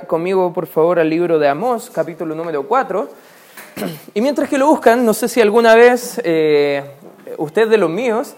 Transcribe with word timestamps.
conmigo, 0.00 0.52
por 0.52 0.66
favor, 0.66 0.98
al 0.98 1.08
libro 1.08 1.38
de 1.38 1.48
Amós, 1.48 1.90
capítulo 1.90 2.34
número 2.34 2.64
4. 2.64 3.08
Y 4.14 4.20
mientras 4.20 4.48
que 4.48 4.58
lo 4.58 4.68
buscan, 4.68 5.04
no 5.04 5.14
sé 5.14 5.28
si 5.28 5.40
alguna 5.40 5.74
vez 5.74 6.20
eh, 6.24 6.84
usted 7.38 7.68
de 7.68 7.78
los 7.78 7.90
míos 7.90 8.34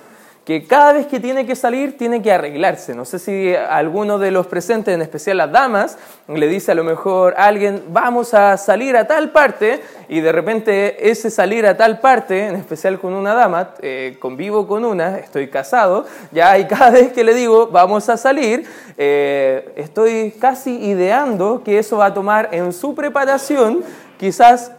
que 0.47 0.65
cada 0.65 0.93
vez 0.93 1.09
que 1.09 1.19
tiene 1.19 1.45
que 1.45 1.57
salir 1.57 1.99
tiene 1.99 2.23
que 2.23 2.31
arreglarse. 2.31 2.95
No 2.95 3.05
sé 3.05 3.19
si 3.19 3.53
alguno 3.53 4.17
de 4.17 4.31
los 4.31 4.47
presentes, 4.47 4.95
en 4.95 5.03
especial 5.03 5.39
las 5.39 5.51
damas, 5.51 5.99
le 6.29 6.47
dice 6.47 6.71
a 6.71 6.77
lo 6.77 6.85
mejor 6.85 7.35
a 7.37 7.47
alguien, 7.47 7.83
vamos 7.89 8.33
a 8.33 8.57
salir 8.57 8.97
a 8.97 9.09
tal 9.09 9.33
parte, 9.33 9.83
y 10.09 10.21
de 10.21 10.31
repente 10.31 11.11
ese 11.11 11.33
salir 11.33 11.67
a 11.67 11.77
tal 11.77 11.99
parte, 11.99 12.47
en 12.47 12.55
especial 12.55 13.01
con 13.01 13.13
una 13.13 13.35
dama, 13.35 13.71
eh, 13.83 14.19
convivo 14.21 14.69
con 14.69 14.85
una, 14.85 15.19
estoy 15.19 15.49
casado, 15.49 16.07
ya 16.31 16.57
y 16.57 16.67
cada 16.69 16.91
vez 16.91 17.13
que 17.13 17.25
le 17.25 17.35
digo, 17.35 17.67
vamos 17.67 18.09
a 18.09 18.17
salir, 18.17 18.69
eh, 18.97 19.73
estoy 19.75 20.33
casi 20.41 20.79
ideando 20.79 21.63
que 21.65 21.81
eso 21.81 21.97
va 21.97 22.07
a 22.07 22.15
tomar 22.15 22.51
en 22.53 22.73
su 22.73 22.95
preparación 22.95 23.83
quizás 24.17 24.71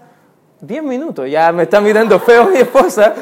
10 0.61 0.83
minutos. 0.83 1.29
Ya 1.29 1.51
me 1.51 1.63
está 1.63 1.81
mirando 1.81 2.19
feo 2.19 2.47
mi 2.47 2.57
esposa, 2.57 3.13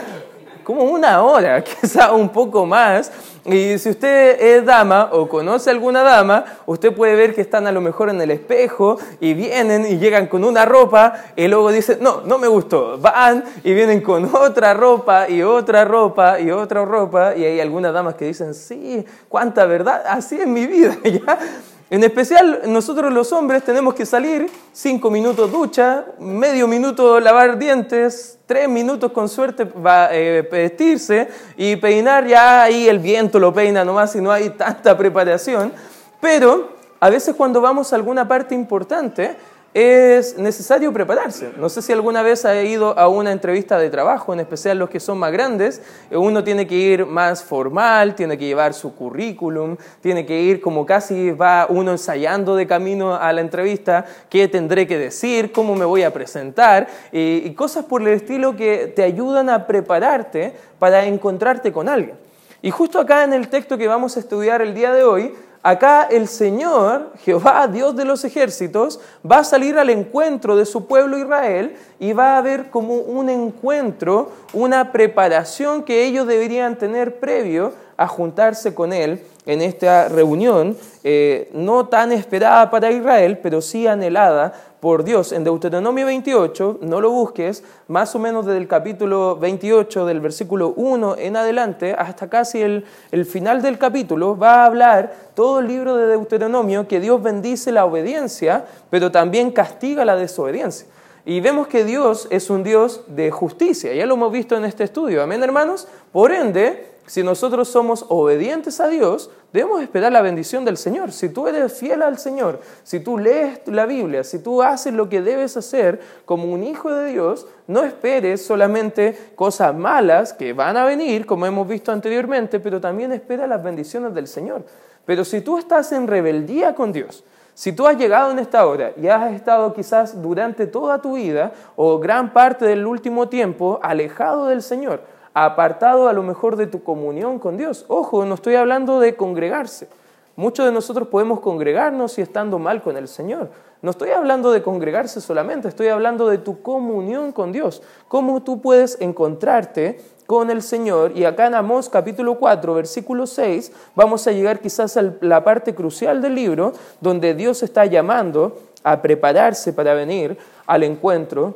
como 0.66 0.84
una 0.84 1.24
hora, 1.24 1.64
quizá 1.64 2.12
un 2.12 2.28
poco 2.28 2.66
más. 2.66 3.10
Y 3.46 3.78
si 3.78 3.92
usted 3.92 4.42
es 4.42 4.66
dama 4.66 5.10
o 5.12 5.30
conoce 5.30 5.70
alguna 5.70 6.02
dama, 6.02 6.44
usted 6.66 6.92
puede 6.94 7.16
ver 7.16 7.36
que 7.36 7.42
están 7.42 7.68
a 7.68 7.72
lo 7.72 7.80
mejor 7.80 8.10
en 8.10 8.20
el 8.20 8.32
espejo 8.32 8.98
y 9.20 9.36
vienen 9.36 9.86
y 9.86 10.00
llegan 10.00 10.26
con 10.26 10.44
una 10.44 10.66
ropa 10.66 11.14
y 11.36 11.48
luego 11.48 11.72
dicen, 11.72 12.00
no, 12.02 12.22
no 12.22 12.40
me 12.40 12.48
gustó. 12.48 12.98
Van 12.98 13.44
y 13.64 13.74
vienen 13.76 14.02
con 14.02 14.26
otra 14.36 14.74
ropa 14.74 15.30
y 15.30 15.44
otra 15.44 15.86
ropa 15.86 16.40
y 16.40 16.50
otra 16.50 16.84
ropa. 16.84 17.36
Y 17.36 17.46
hay 17.46 17.60
algunas 17.62 17.94
damas 17.94 18.16
que 18.16 18.26
dicen, 18.26 18.56
sí, 18.56 19.06
cuánta 19.30 19.66
verdad, 19.68 20.04
así 20.10 20.42
es 20.42 20.48
mi 20.48 20.66
vida. 20.66 20.98
En 21.88 22.04
especial, 22.04 22.62
nosotros 22.66 23.14
los 23.14 23.32
hombres 23.32 23.64
tenemos 23.64 23.94
que 23.94 24.08
salir 24.08 24.50
cinco 24.74 25.12
minutos 25.12 25.52
ducha, 25.52 26.06
medio 26.18 26.68
minuto 26.68 27.20
lavar 27.20 27.60
dientes, 27.60 28.40
tres 28.48 28.68
minutos 28.68 29.12
con 29.12 29.30
suerte 29.30 29.66
va, 29.66 30.10
eh, 30.12 30.48
vestirse 30.52 31.28
y 31.56 31.76
peinar, 31.76 32.26
ya 32.26 32.64
ahí 32.64 32.88
el 32.88 32.98
viento 32.98 33.38
lo 33.38 33.54
peina 33.54 33.86
nomás 33.86 34.16
y 34.16 34.22
no 34.22 34.32
hay 34.32 34.50
tanta 34.50 34.98
preparación. 34.98 35.72
Pero 36.20 36.70
a 37.00 37.10
veces 37.12 37.36
cuando 37.36 37.62
vamos 37.62 37.94
a 37.94 37.98
alguna 37.98 38.28
parte 38.28 38.56
importante, 38.56 39.36
es 39.76 40.38
necesario 40.38 40.94
prepararse. 40.94 41.52
No 41.58 41.68
sé 41.68 41.82
si 41.82 41.92
alguna 41.92 42.24
vez 42.24 42.46
ha 42.46 42.64
ido 42.64 42.98
a 42.98 43.10
una 43.10 43.34
entrevista 43.34 43.78
de 43.78 43.90
trabajo, 43.90 44.32
en 44.32 44.40
especial 44.40 44.80
los 44.80 44.90
que 44.90 45.02
son 45.02 45.18
más 45.18 45.34
grandes. 45.34 45.82
Uno 46.12 46.46
tiene 46.46 46.66
que 46.66 46.76
ir 46.76 47.06
más 47.06 47.44
formal, 47.44 48.16
tiene 48.16 48.38
que 48.38 48.46
llevar 48.46 48.74
su 48.74 48.96
currículum, 48.96 49.76
tiene 50.00 50.26
que 50.26 50.42
ir 50.42 50.62
como 50.62 50.86
casi 50.86 51.32
va 51.32 51.68
uno 51.68 51.92
ensayando 51.92 52.56
de 52.56 52.66
camino 52.66 53.16
a 53.16 53.34
la 53.34 53.42
entrevista, 53.42 54.06
qué 54.30 54.48
tendré 54.48 54.88
que 54.88 54.98
decir, 54.98 55.52
cómo 55.52 55.76
me 55.76 55.84
voy 55.84 56.04
a 56.04 56.14
presentar, 56.14 56.88
y, 57.12 57.42
y 57.44 57.54
cosas 57.54 57.84
por 57.84 58.02
el 58.02 58.08
estilo 58.08 58.56
que 58.56 58.94
te 58.96 59.04
ayudan 59.04 59.50
a 59.50 59.68
prepararte 59.68 60.54
para 60.80 61.06
encontrarte 61.06 61.74
con 61.74 61.90
alguien. 61.90 62.16
Y 62.62 62.72
justo 62.72 62.98
acá 62.98 63.26
en 63.26 63.34
el 63.34 63.50
texto 63.50 63.78
que 63.78 63.90
vamos 63.90 64.16
a 64.16 64.22
estudiar 64.22 64.62
el 64.62 64.74
día 64.74 64.94
de 64.94 65.04
hoy, 65.04 65.36
Acá 65.68 66.08
el 66.12 66.28
Señor, 66.28 67.14
Jehová, 67.24 67.68
Dios 67.68 67.96
de 67.96 68.06
los 68.06 68.24
ejércitos, 68.24 69.00
va 69.26 69.40
a 69.40 69.44
salir 69.44 69.80
al 69.80 69.90
encuentro 69.90 70.56
de 70.56 70.64
su 70.64 70.86
pueblo 70.86 71.18
Israel 71.18 71.76
y 72.00 72.14
va 72.14 72.36
a 72.36 72.38
haber 72.38 72.70
como 72.70 72.94
un 72.98 73.30
encuentro, 73.30 74.30
una 74.54 74.92
preparación 74.92 75.82
que 75.82 76.06
ellos 76.06 76.28
deberían 76.28 76.78
tener 76.78 77.20
previo 77.20 77.74
a 77.98 78.08
juntarse 78.08 78.76
con 78.76 78.94
Él 78.94 79.24
en 79.46 79.62
esta 79.62 80.10
reunión, 80.10 80.76
eh, 81.04 81.50
no 81.54 81.88
tan 81.88 82.12
esperada 82.12 82.70
para 82.72 82.92
Israel, 82.92 83.40
pero 83.42 83.62
sí 83.62 83.88
anhelada 83.88 84.54
por 84.80 85.04
Dios. 85.04 85.32
En 85.32 85.44
Deuteronomio 85.44 86.06
28, 86.06 86.80
no 86.82 87.02
lo 87.02 87.10
busques, 87.12 87.64
más 87.88 88.14
o 88.16 88.20
menos 88.20 88.46
desde 88.46 88.60
el 88.60 88.68
capítulo 88.68 89.36
28, 89.38 90.06
del 90.06 90.20
versículo 90.20 90.74
1 90.76 91.16
en 91.18 91.38
adelante, 91.38 91.96
hasta 91.98 92.30
casi 92.30 92.62
el, 92.62 92.86
el 93.12 93.26
final 93.26 93.62
del 93.62 93.78
capítulo, 93.78 94.38
va 94.38 94.64
a 94.64 94.66
hablar 94.66 95.14
todo 95.34 95.60
el 95.60 95.68
libro 95.68 95.96
de 95.96 96.08
Deuteronomio 96.08 96.88
que 96.88 97.00
Dios 97.00 97.22
bendice 97.22 97.72
la 97.72 97.86
obediencia, 97.86 98.66
pero 98.90 99.12
también 99.12 99.52
castiga 99.52 100.06
la 100.06 100.16
desobediencia. 100.16 100.88
Y 101.26 101.42
vemos 101.42 101.68
que 101.68 101.84
Dios 101.84 102.28
es 102.30 102.52
un 102.52 102.64
Dios 102.64 103.06
de 103.08 103.32
justicia, 103.32 103.92
ya 103.94 104.06
lo 104.06 104.14
hemos 104.14 104.32
visto 104.32 104.56
en 104.56 104.66
este 104.66 104.84
estudio, 104.84 105.24
amén 105.24 105.42
hermanos. 105.42 105.88
Por 106.12 106.32
ende, 106.32 106.95
si 107.08 107.22
nosotros 107.22 107.68
somos 107.68 108.06
obedientes 108.10 108.80
a 108.80 108.88
Dios, 108.88 109.30
debemos 109.54 109.82
esperar 109.82 110.12
la 110.12 110.24
bendición 110.24 110.66
del 110.66 110.76
Señor. 110.76 111.12
Si 111.12 111.30
tú 111.30 111.48
eres 111.48 111.74
fiel 111.74 112.02
al 112.02 112.18
Señor, 112.18 112.60
si 112.84 113.00
tú 113.00 113.20
lees 113.20 113.60
la 113.68 113.86
Biblia, 113.86 114.24
si 114.24 114.40
tú 114.40 114.64
haces 114.64 114.92
lo 114.92 115.08
que 115.08 115.22
debes 115.22 115.56
hacer 115.56 116.00
como 116.26 116.52
un 116.52 116.64
hijo 116.64 116.92
de 116.92 117.12
Dios, 117.12 117.46
no 117.68 117.84
esperes 117.84 118.44
solamente 118.44 119.34
cosas 119.36 119.76
malas 119.76 120.34
que 120.34 120.54
van 120.54 120.78
a 120.78 120.86
venir, 120.86 121.28
como 121.28 121.46
hemos 121.46 121.68
visto 121.68 121.92
anteriormente, 121.92 122.60
pero 122.60 122.82
también 122.82 123.12
espera 123.12 123.46
las 123.46 123.64
bendiciones 123.64 124.14
del 124.16 124.28
Señor. 124.28 124.66
Pero 125.06 125.24
si 125.24 125.42
tú 125.42 125.60
estás 125.60 125.92
en 125.92 126.08
rebeldía 126.08 126.74
con 126.74 126.92
Dios, 126.92 127.24
si 127.54 127.72
tú 127.72 127.88
has 127.88 127.98
llegado 127.98 128.32
en 128.32 128.40
esta 128.40 128.66
hora 128.66 128.92
y 128.98 129.08
has 129.08 129.32
estado 129.34 129.74
quizás 129.74 130.22
durante 130.22 130.68
toda 130.68 131.02
tu 131.02 131.16
vida 131.16 131.54
o 131.78 132.00
gran 132.00 132.34
parte 132.34 132.66
del 132.66 132.86
último 132.86 133.30
tiempo 133.30 133.80
alejado 133.82 134.48
del 134.48 134.62
Señor, 134.62 135.15
apartado 135.36 136.08
a 136.08 136.14
lo 136.14 136.24
mejor 136.24 136.56
de 136.56 136.66
tu 136.66 136.82
comunión 136.82 137.40
con 137.40 137.58
Dios. 137.58 137.86
Ojo, 137.90 138.26
no 138.26 138.36
estoy 138.36 138.56
hablando 138.56 139.02
de 139.02 139.16
congregarse. 139.16 139.90
Muchos 140.38 140.66
de 140.66 140.72
nosotros 140.72 141.10
podemos 141.10 141.42
congregarnos 141.42 142.18
y 142.18 142.22
estando 142.22 142.58
mal 142.58 142.82
con 142.82 142.96
el 142.96 143.10
Señor. 143.10 143.50
No 143.82 143.92
estoy 143.92 144.12
hablando 144.12 144.52
de 144.52 144.64
congregarse 144.64 145.20
solamente, 145.20 145.68
estoy 145.68 145.90
hablando 145.90 146.28
de 146.28 146.38
tu 146.38 146.62
comunión 146.62 147.34
con 147.34 147.52
Dios. 147.52 147.84
Cómo 148.08 148.44
tú 148.44 148.62
puedes 148.62 149.00
encontrarte 149.02 150.00
con 150.26 150.50
el 150.50 150.62
Señor. 150.62 151.12
Y 151.16 151.26
acá 151.26 151.48
en 151.48 151.56
Amós 151.56 151.90
capítulo 151.90 152.36
4, 152.36 152.74
versículo 152.74 153.28
6, 153.28 153.74
vamos 153.94 154.26
a 154.28 154.32
llegar 154.32 154.62
quizás 154.62 154.96
a 154.96 155.14
la 155.20 155.44
parte 155.44 155.76
crucial 155.76 156.22
del 156.22 156.36
libro, 156.36 156.72
donde 157.02 157.34
Dios 157.34 157.62
está 157.62 157.86
llamando 157.86 158.58
a 158.84 159.02
prepararse 159.02 159.74
para 159.74 159.94
venir 159.94 160.38
al 160.66 160.84
encuentro 160.84 161.56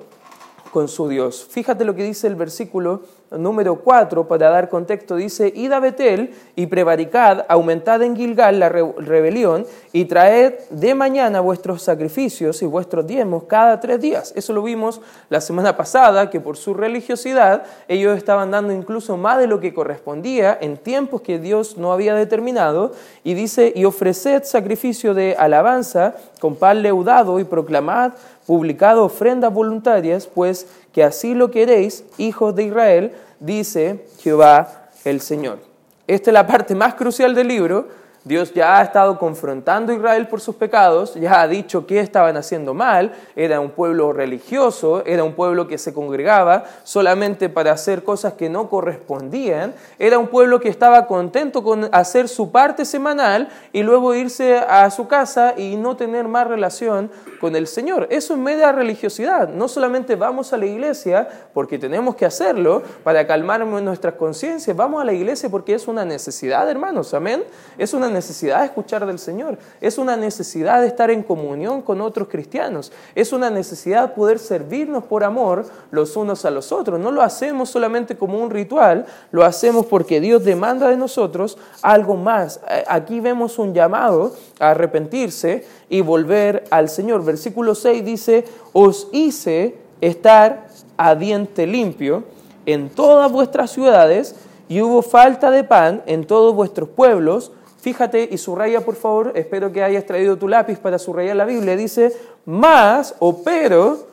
con 0.72 0.88
su 0.88 1.08
Dios. 1.08 1.48
Fíjate 1.50 1.86
lo 1.86 1.96
que 1.96 2.04
dice 2.04 2.28
el 2.28 2.36
versículo 2.36 3.02
número 3.38 3.76
4, 3.76 4.28
para 4.28 4.50
dar 4.50 4.70
contexto, 4.70 5.16
dice, 5.16 5.52
id 5.56 5.72
a 5.72 5.80
Betel 5.80 6.34
y 6.56 6.66
prevaricad, 6.68 7.46
aumentad 7.48 8.02
en 8.02 8.16
Gilgal 8.16 8.60
la 8.60 8.70
rebelión 8.70 9.66
y 9.94 10.06
traed 10.06 10.56
de 10.72 10.96
mañana 10.96 11.40
vuestros 11.40 11.84
sacrificios 11.84 12.62
y 12.62 12.66
vuestros 12.66 13.06
diezmos 13.06 13.44
cada 13.44 13.80
tres 13.80 14.02
días. 14.02 14.34
Eso 14.36 14.54
lo 14.54 14.64
vimos 14.64 15.02
la 15.30 15.42
semana 15.42 15.78
pasada, 15.78 16.30
que 16.30 16.40
por 16.40 16.58
su 16.58 16.74
religiosidad 16.74 17.64
ellos 17.88 18.18
estaban 18.18 18.52
dando 18.52 18.74
incluso 18.74 19.18
más 19.18 19.38
de 19.38 19.48
lo 19.48 19.60
que 19.60 19.74
correspondía 19.74 20.58
en 20.60 20.78
tiempos 20.78 21.22
que 21.22 21.40
Dios 21.40 21.78
no 21.78 21.94
había 21.94 22.16
determinado. 22.16 22.94
Y 23.24 23.34
dice, 23.36 23.72
y 23.76 23.86
ofreced 23.86 24.44
sacrificio 24.44 25.14
de 25.14 25.36
alabanza 25.38 26.16
con 26.40 26.56
pan 26.56 26.82
leudado 26.82 27.40
y 27.40 27.44
proclamad 27.44 28.14
publicado 28.48 29.04
ofrendas 29.04 29.54
voluntarias, 29.54 30.28
pues 30.28 30.68
que 30.94 31.04
así 31.04 31.36
lo 31.36 31.52
queréis, 31.52 32.04
hijos 32.18 32.56
de 32.56 32.64
Israel, 32.64 33.14
dice 33.40 34.06
Jehová 34.20 34.90
el 35.06 35.22
Señor. 35.22 35.60
Esta 36.08 36.32
es 36.32 36.34
la 36.34 36.48
parte 36.48 36.74
más 36.74 36.96
crucial 36.96 37.36
del 37.36 37.48
libro, 37.48 37.88
Dios 38.30 38.54
ya 38.54 38.78
ha 38.78 38.84
estado 38.84 39.18
confrontando 39.18 39.92
a 39.92 39.96
Israel 39.96 40.28
por 40.28 40.40
sus 40.40 40.54
pecados, 40.54 41.16
ya 41.16 41.42
ha 41.42 41.48
dicho 41.48 41.88
que 41.88 42.00
estaban 42.00 42.38
haciendo 42.38 42.76
mal, 42.76 43.12
era 43.36 43.60
un 43.60 43.72
pueblo 43.72 44.14
religioso, 44.14 45.04
era 45.04 45.24
un 45.24 45.34
pueblo 45.34 45.68
que 45.68 45.80
se 45.80 45.96
congregaba 45.96 46.64
solamente 46.84 47.50
para 47.50 47.72
hacer 47.72 48.04
cosas 48.04 48.34
que 48.34 48.48
no 48.48 48.70
correspondían, 48.70 49.74
era 49.98 50.20
un 50.20 50.28
pueblo 50.28 50.60
que 50.60 50.70
estaba 50.70 51.08
contento 51.08 51.64
con 51.64 51.90
hacer 51.92 52.28
su 52.28 52.52
parte 52.52 52.86
semanal 52.86 53.50
y 53.74 53.82
luego 53.82 54.14
irse 54.14 54.60
a 54.60 54.92
su 54.92 55.08
casa 55.08 55.56
y 55.58 55.76
no 55.76 55.98
tener 55.98 56.28
más 56.28 56.46
relación 56.46 57.10
con 57.42 57.56
el 57.56 57.66
Señor. 57.66 58.06
Eso 58.12 58.36
es 58.36 58.40
media 58.40 58.72
religiosidad, 58.72 59.50
no 59.50 59.68
solamente 59.68 60.16
vamos 60.16 60.54
a 60.54 60.58
la 60.58 60.68
iglesia 60.68 61.28
porque 61.52 61.80
tenemos 61.80 62.16
que 62.16 62.28
hacerlo 62.28 62.84
para 63.04 63.26
calmar 63.26 63.66
nuestras 63.66 64.14
conciencias, 64.14 64.78
vamos 64.78 65.02
a 65.02 65.06
la 65.06 65.14
iglesia 65.14 65.50
porque 65.50 65.74
es 65.74 65.88
una 65.88 66.06
necesidad, 66.06 66.70
hermanos, 66.70 67.16
amén, 67.16 67.44
es 67.80 67.92
una 67.96 68.06
necesidad 68.06 68.19
de 68.20 68.66
escuchar 68.66 69.06
del 69.06 69.20
Señor, 69.20 69.58
es 69.82 69.98
una 69.98 70.16
necesidad 70.16 70.82
de 70.82 70.88
estar 70.88 71.10
en 71.10 71.24
comunión 71.24 71.82
con 71.82 72.02
otros 72.02 72.28
cristianos, 72.28 72.92
es 73.16 73.34
una 73.34 73.50
necesidad 73.50 74.14
poder 74.14 74.40
servirnos 74.40 75.04
por 75.04 75.24
amor 75.24 75.66
los 75.92 76.16
unos 76.16 76.46
a 76.46 76.52
los 76.52 76.72
otros. 76.72 77.00
No 77.00 77.12
lo 77.12 77.22
hacemos 77.22 77.70
solamente 77.70 78.18
como 78.18 78.40
un 78.40 78.50
ritual, 78.50 79.06
lo 79.32 79.44
hacemos 79.44 79.86
porque 79.86 80.20
Dios 80.20 80.44
demanda 80.44 80.90
de 80.90 80.98
nosotros 80.98 81.58
algo 81.82 82.16
más. 82.16 82.60
Eh, 82.70 82.84
aquí 82.88 83.20
vemos 83.20 83.60
un 83.60 83.74
llamado 83.74 84.34
a 84.60 84.72
arrepentirse 84.72 85.66
y 85.90 86.02
volver 86.02 86.66
al 86.70 86.90
Señor. 86.90 87.24
Versículo 87.24 87.76
6 87.76 88.06
dice, 88.06 88.46
os 88.74 89.08
hice 89.12 89.78
estar 90.02 90.68
a 90.98 91.16
diente 91.16 91.66
limpio 91.68 92.24
en 92.66 92.90
todas 92.90 93.32
vuestras 93.32 93.72
ciudades 93.72 94.36
y 94.68 94.82
hubo 94.82 95.02
falta 95.02 95.50
de 95.50 95.64
pan 95.64 96.04
en 96.06 96.26
todos 96.26 96.54
vuestros 96.56 96.90
pueblos 96.90 97.52
Fíjate 97.82 98.28
y 98.30 98.38
subraya, 98.38 98.82
por 98.82 98.96
favor, 98.96 99.32
espero 99.36 99.72
que 99.72 99.84
hayas 99.84 100.06
traído 100.06 100.38
tu 100.38 100.48
lápiz 100.48 100.80
para 100.80 101.00
subrayar 101.00 101.36
la 101.36 101.46
Biblia. 101.46 101.78
Dice, 101.78 102.16
más 102.46 103.16
o 103.20 103.42
pero 103.42 104.08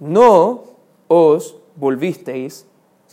no 0.00 0.64
os 1.06 1.56
volvisteis 1.76 2.66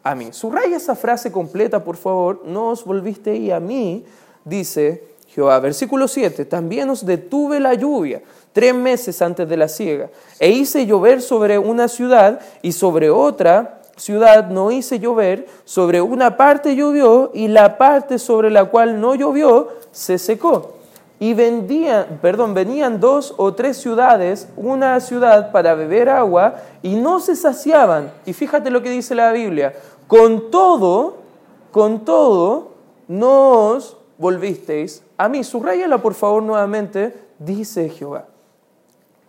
a 0.03 0.15
mí. 0.15 0.29
Subraya 0.31 0.77
esa 0.77 0.95
frase 0.95 1.31
completa, 1.31 1.83
por 1.83 1.95
favor. 1.95 2.41
No 2.45 2.69
os 2.69 2.83
volvisteis 2.83 3.51
a 3.51 3.59
mí, 3.59 4.03
dice 4.43 5.03
Jehová. 5.27 5.59
Versículo 5.59 6.07
7. 6.07 6.45
También 6.45 6.89
os 6.89 7.05
detuve 7.05 7.59
la 7.59 7.75
lluvia 7.75 8.21
tres 8.51 8.73
meses 8.73 9.21
antes 9.21 9.47
de 9.47 9.57
la 9.57 9.67
siega 9.67 10.09
e 10.39 10.49
hice 10.49 10.85
llover 10.85 11.21
sobre 11.21 11.59
una 11.59 11.87
ciudad 11.87 12.39
y 12.61 12.71
sobre 12.71 13.09
otra 13.09 13.78
ciudad 13.99 14.49
no 14.49 14.71
hice 14.71 14.99
llover, 14.99 15.47
sobre 15.65 16.01
una 16.01 16.37
parte 16.37 16.75
llovió 16.75 17.31
y 17.33 17.47
la 17.47 17.77
parte 17.77 18.17
sobre 18.17 18.49
la 18.49 18.65
cual 18.65 18.99
no 18.99 19.15
llovió 19.15 19.69
se 19.91 20.17
secó. 20.17 20.75
Y 21.19 21.33
vendían, 21.33 22.19
perdón, 22.21 22.53
venían 22.53 23.01
dos 23.01 23.33
o 23.37 23.53
tres 23.53 23.77
ciudades, 23.77 24.47
una 24.55 24.99
ciudad 25.01 25.51
para 25.51 25.75
beber 25.75 26.07
agua 26.07 26.55
y 26.81 26.95
no 26.95 27.19
se 27.19 27.35
saciaban. 27.35 28.11
Y 28.25 28.31
fíjate 28.31 28.71
lo 28.71 28.81
que 28.81 28.89
dice 28.89 29.15
la 29.15 29.33
Biblia. 29.33 29.73
Con 30.07 30.49
todo, 30.49 31.17
con 31.71 32.05
todo, 32.05 32.71
no 33.09 33.73
os 33.73 33.97
volvisteis 34.17 35.03
a 35.17 35.27
mí. 35.27 35.43
Subrayala 35.43 35.97
por 35.97 36.13
favor 36.13 36.41
nuevamente, 36.41 37.13
dice 37.37 37.89
Jehová. 37.89 38.25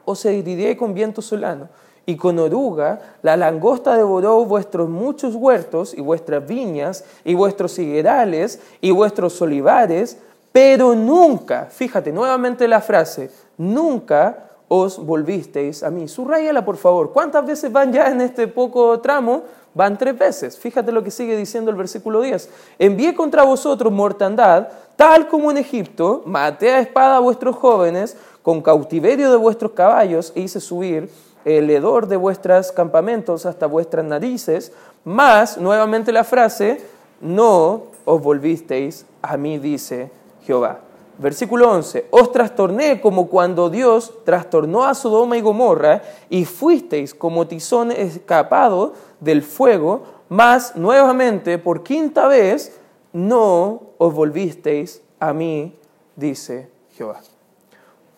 Os 0.04 0.24
heriré 0.24 0.76
con 0.76 0.94
viento 0.94 1.20
solano 1.20 1.68
y 2.06 2.16
con 2.16 2.38
oruga 2.38 3.16
la 3.22 3.36
langosta 3.36 3.96
devoró 3.96 4.44
vuestros 4.44 4.88
muchos 4.88 5.34
huertos 5.34 5.94
y 5.94 6.00
vuestras 6.00 6.46
viñas 6.46 7.04
y 7.24 7.34
vuestros 7.34 7.78
higuerales 7.78 8.60
y 8.80 8.90
vuestros 8.90 9.40
olivares, 9.42 10.18
pero 10.52 10.94
nunca, 10.94 11.68
fíjate 11.70 12.12
nuevamente 12.12 12.66
la 12.66 12.80
frase, 12.80 13.30
nunca 13.56 14.50
os 14.72 15.04
volvisteis 15.04 15.82
a 15.82 15.90
mí. 15.90 16.06
Subrayala 16.06 16.64
por 16.64 16.76
favor. 16.76 17.12
¿Cuántas 17.12 17.44
veces 17.44 17.72
van 17.72 17.92
ya 17.92 18.06
en 18.06 18.20
este 18.20 18.46
poco 18.46 19.00
tramo? 19.00 19.42
Van 19.74 19.98
tres 19.98 20.16
veces. 20.16 20.56
Fíjate 20.56 20.92
lo 20.92 21.02
que 21.02 21.10
sigue 21.10 21.36
diciendo 21.36 21.72
el 21.72 21.76
versículo 21.76 22.20
10. 22.20 22.48
Envié 22.78 23.16
contra 23.16 23.42
vosotros 23.42 23.92
mortandad, 23.92 24.68
tal 24.94 25.26
como 25.26 25.50
en 25.50 25.58
Egipto, 25.58 26.22
maté 26.24 26.70
a 26.70 26.80
espada 26.80 27.16
a 27.16 27.20
vuestros 27.20 27.56
jóvenes, 27.56 28.16
con 28.42 28.62
cautiverio 28.62 29.30
de 29.30 29.36
vuestros 29.36 29.72
caballos 29.72 30.32
e 30.36 30.40
hice 30.40 30.60
subir 30.60 31.10
el 31.44 31.70
hedor 31.70 32.06
de 32.06 32.16
vuestros 32.16 32.72
campamentos 32.72 33.46
hasta 33.46 33.66
vuestras 33.66 34.04
narices, 34.04 34.72
más, 35.04 35.58
nuevamente 35.58 36.12
la 36.12 36.24
frase, 36.24 36.80
no 37.20 37.84
os 38.04 38.22
volvisteis 38.22 39.06
a 39.22 39.36
mí, 39.36 39.58
dice 39.58 40.10
Jehová. 40.44 40.80
Versículo 41.18 41.70
11, 41.70 42.06
os 42.10 42.32
trastorné 42.32 43.00
como 43.00 43.28
cuando 43.28 43.68
Dios 43.68 44.24
trastornó 44.24 44.84
a 44.84 44.94
Sodoma 44.94 45.36
y 45.36 45.42
Gomorra 45.42 46.00
y 46.30 46.46
fuisteis 46.46 47.14
como 47.14 47.46
tizón 47.46 47.92
escapado 47.92 48.94
del 49.20 49.42
fuego, 49.42 50.02
mas 50.30 50.76
nuevamente 50.76 51.58
por 51.58 51.82
quinta 51.82 52.26
vez 52.26 52.78
no 53.12 53.82
os 53.98 54.14
volvisteis 54.14 55.02
a 55.18 55.34
mí, 55.34 55.76
dice 56.16 56.70
Jehová. 56.96 57.20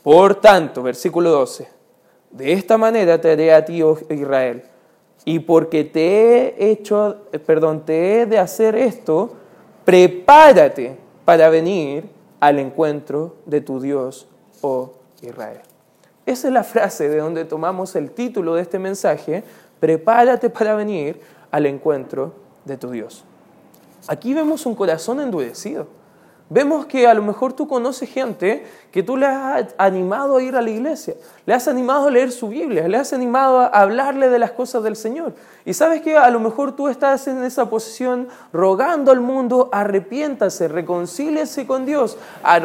Por 0.05 0.37
tanto, 0.37 0.83
versículo 0.83 1.31
12, 1.31 1.69
de 2.33 2.53
esta 2.53 2.79
manera 2.79 3.21
te 3.21 3.31
haré 3.31 3.53
a 3.53 3.65
ti, 3.65 3.83
oh 3.83 3.99
Israel, 4.11 4.63
y 5.25 5.39
porque 5.41 5.85
te 5.85 6.65
he 6.65 6.71
hecho, 6.71 7.27
eh, 7.33 7.39
perdón, 7.39 7.85
te 7.85 8.23
he 8.23 8.27
de 8.27 8.39
hacer 8.39 8.75
esto, 8.75 9.35
prepárate 9.85 10.97
para 11.25 11.49
venir 11.49 12.09
al 12.41 12.59
encuentro 12.59 13.37
de 13.47 13.61
tu 13.61 13.81
Dios, 13.81 14.27
oh 14.63 14.95
Israel. 15.21 15.61
Esa 16.27 16.49
es 16.49 16.55
la 16.55 16.65
frase 16.65 17.09
de 17.09 17.19
donde 17.19 17.45
tomamos 17.45 17.95
el 17.95 18.11
título 18.11 18.55
de 18.55 18.63
este 18.63 18.79
mensaje, 18.79 19.45
prepárate 19.79 20.51
para 20.51 20.75
venir 20.75 21.21
al 21.51 21.67
encuentro 21.67 22.33
de 22.65 22.77
tu 22.77 22.91
Dios. 22.91 23.25
Aquí 24.09 24.35
vemos 24.35 24.67
un 24.67 24.75
corazón 24.75 25.21
endurecido 25.21 25.87
Vemos 26.53 26.85
que 26.85 27.07
a 27.07 27.15
lo 27.15 27.23
mejor 27.23 27.55
tú 27.55 27.67
conoces 27.67 28.11
gente 28.11 28.67
que 28.91 29.03
tú 29.03 29.17
le 29.17 29.25
has 29.25 29.75
animado 29.79 30.37
a 30.37 30.43
ir 30.43 30.55
a 30.55 30.61
la 30.61 30.69
iglesia, 30.69 31.15
le 31.47 31.55
has 31.55 31.67
animado 31.67 32.09
a 32.09 32.11
leer 32.11 32.31
su 32.31 32.49
Biblia, 32.49 32.87
le 32.89 32.99
has 32.99 33.15
animado 33.15 33.61
a 33.61 33.69
hablarle 33.69 34.29
de 34.29 34.39
las 34.39 34.51
cosas 34.51 34.83
del 34.83 34.95
Señor. 34.95 35.33
Y 35.65 35.73
sabes 35.73 36.03
que 36.03 36.19
a 36.19 36.29
lo 36.29 36.41
mejor 36.41 36.77
tú 36.77 36.89
estás 36.89 37.27
en 37.27 37.43
esa 37.43 37.71
posición 37.71 38.29
rogando 38.53 39.13
al 39.13 39.21
mundo, 39.21 39.71
arrepiéntase, 39.73 40.69
reconcíliese 40.69 41.67
con 41.67 41.87
Dios, 41.87 42.19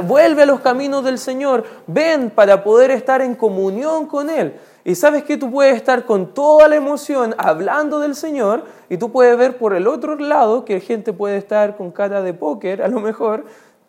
vuelve 0.06 0.44
a 0.44 0.48
los 0.48 0.60
caminos 0.60 1.06
del 1.06 1.18
Señor, 1.18 1.64
ven 1.88 2.30
para 2.30 2.66
poder 2.66 2.92
estar 2.92 3.22
en 3.22 3.36
comunión 3.36 4.06
con 4.06 4.30
Él. 4.30 4.60
Y 4.84 4.96
sabes 4.96 5.24
que 5.24 5.36
tú 5.36 5.52
puedes 5.52 5.76
estar 5.76 6.06
con 6.06 6.34
toda 6.34 6.70
la 6.70 6.78
emoción 6.78 7.36
hablando 7.38 8.00
del 8.00 8.16
Señor 8.16 8.64
y 8.90 8.98
tú 8.98 9.12
puedes 9.12 9.38
ver 9.38 9.58
por 9.58 9.76
el 9.76 9.86
otro 9.86 10.16
lado 10.16 10.64
que 10.64 10.80
gente 10.80 11.12
puede 11.12 11.36
estar 11.36 11.76
con 11.76 11.92
cara 11.92 12.22
de 12.22 12.34
póker, 12.34 12.82
a 12.82 12.88
lo 12.88 13.02
mejor, 13.02 13.44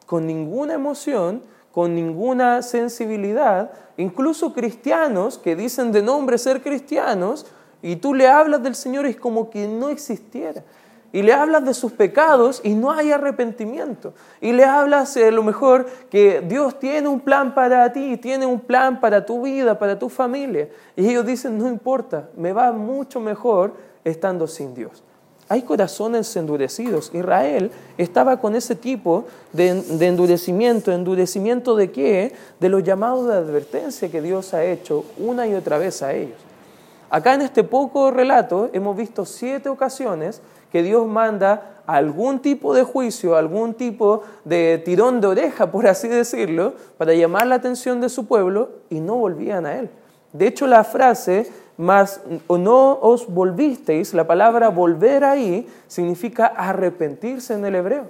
con 0.08 0.26
ninguna 0.26 0.72
emoción, 0.72 1.42
con 1.70 1.94
ninguna 1.94 2.62
sensibilidad, 2.62 3.72
incluso 3.98 4.54
cristianos 4.54 5.36
que 5.36 5.54
dicen 5.54 5.92
de 5.92 6.00
nombre 6.00 6.38
ser 6.38 6.62
cristianos, 6.62 7.44
y 7.82 7.96
tú 7.96 8.14
le 8.14 8.26
hablas 8.26 8.62
del 8.62 8.74
Señor 8.74 9.04
es 9.04 9.16
como 9.16 9.50
que 9.50 9.68
no 9.68 9.90
existiera. 9.90 10.64
Y 11.12 11.20
le 11.20 11.34
hablas 11.34 11.66
de 11.66 11.74
sus 11.74 11.92
pecados 11.92 12.62
y 12.64 12.74
no 12.74 12.90
hay 12.90 13.12
arrepentimiento. 13.12 14.14
Y 14.40 14.52
le 14.52 14.64
hablas 14.64 15.14
a 15.18 15.30
lo 15.30 15.42
mejor 15.42 15.84
que 16.08 16.40
Dios 16.40 16.78
tiene 16.78 17.06
un 17.06 17.20
plan 17.20 17.54
para 17.54 17.92
ti, 17.92 18.16
tiene 18.16 18.46
un 18.46 18.60
plan 18.60 19.00
para 19.00 19.26
tu 19.26 19.42
vida, 19.42 19.78
para 19.78 19.98
tu 19.98 20.08
familia. 20.08 20.70
Y 20.96 21.06
ellos 21.06 21.26
dicen, 21.26 21.58
no 21.58 21.68
importa, 21.68 22.30
me 22.34 22.54
va 22.54 22.72
mucho 22.72 23.20
mejor 23.20 23.74
estando 24.04 24.46
sin 24.46 24.74
Dios. 24.74 25.04
Hay 25.48 25.62
corazones 25.62 26.34
endurecidos. 26.36 27.10
Israel 27.14 27.70
estaba 27.96 28.38
con 28.38 28.54
ese 28.54 28.74
tipo 28.74 29.24
de, 29.52 29.68
endurecimiento. 30.00 30.92
¿Endurecimiento 30.92 31.74
de 31.74 31.90
qué? 31.90 32.34
De 32.60 32.68
los 32.68 32.84
llamados 32.84 33.26
de 33.26 33.34
advertencia 33.34 34.10
que 34.10 34.20
Dios 34.20 34.52
ha 34.52 34.64
hecho 34.64 35.04
una 35.16 35.46
y 35.46 35.54
otra 35.54 35.78
vez 35.78 36.02
a 36.02 36.12
ellos. 36.12 36.36
Acá 37.10 37.32
en 37.32 37.40
este 37.40 37.64
poco 37.64 38.10
relato 38.10 38.68
hemos 38.74 38.94
visto 38.94 39.24
siete 39.24 39.70
ocasiones 39.70 40.42
que 40.70 40.82
Dios 40.82 41.06
manda 41.06 41.82
algún 41.86 42.40
tipo 42.40 42.74
de 42.74 42.82
juicio, 42.82 43.34
algún 43.34 43.72
tipo 43.72 44.22
de 44.44 44.82
tirón 44.84 45.22
de 45.22 45.28
oreja, 45.28 45.70
por 45.70 45.86
así 45.86 46.06
decirlo, 46.08 46.74
para 46.98 47.14
llamar 47.14 47.46
la 47.46 47.54
atención 47.54 48.02
de 48.02 48.10
su 48.10 48.26
pueblo 48.26 48.68
y 48.90 49.00
no 49.00 49.16
volvían 49.16 49.64
a 49.64 49.78
Él. 49.78 49.88
De 50.34 50.46
hecho, 50.46 50.66
la 50.66 50.84
frase 50.84 51.50
mas 51.78 52.20
no 52.48 52.98
os 53.00 53.26
volvisteis, 53.26 54.12
la 54.12 54.26
palabra 54.26 54.68
volver 54.68 55.22
ahí 55.22 55.66
significa 55.86 56.46
arrepentirse 56.46 57.54
en 57.54 57.64
el 57.64 57.76
hebreo. 57.76 58.06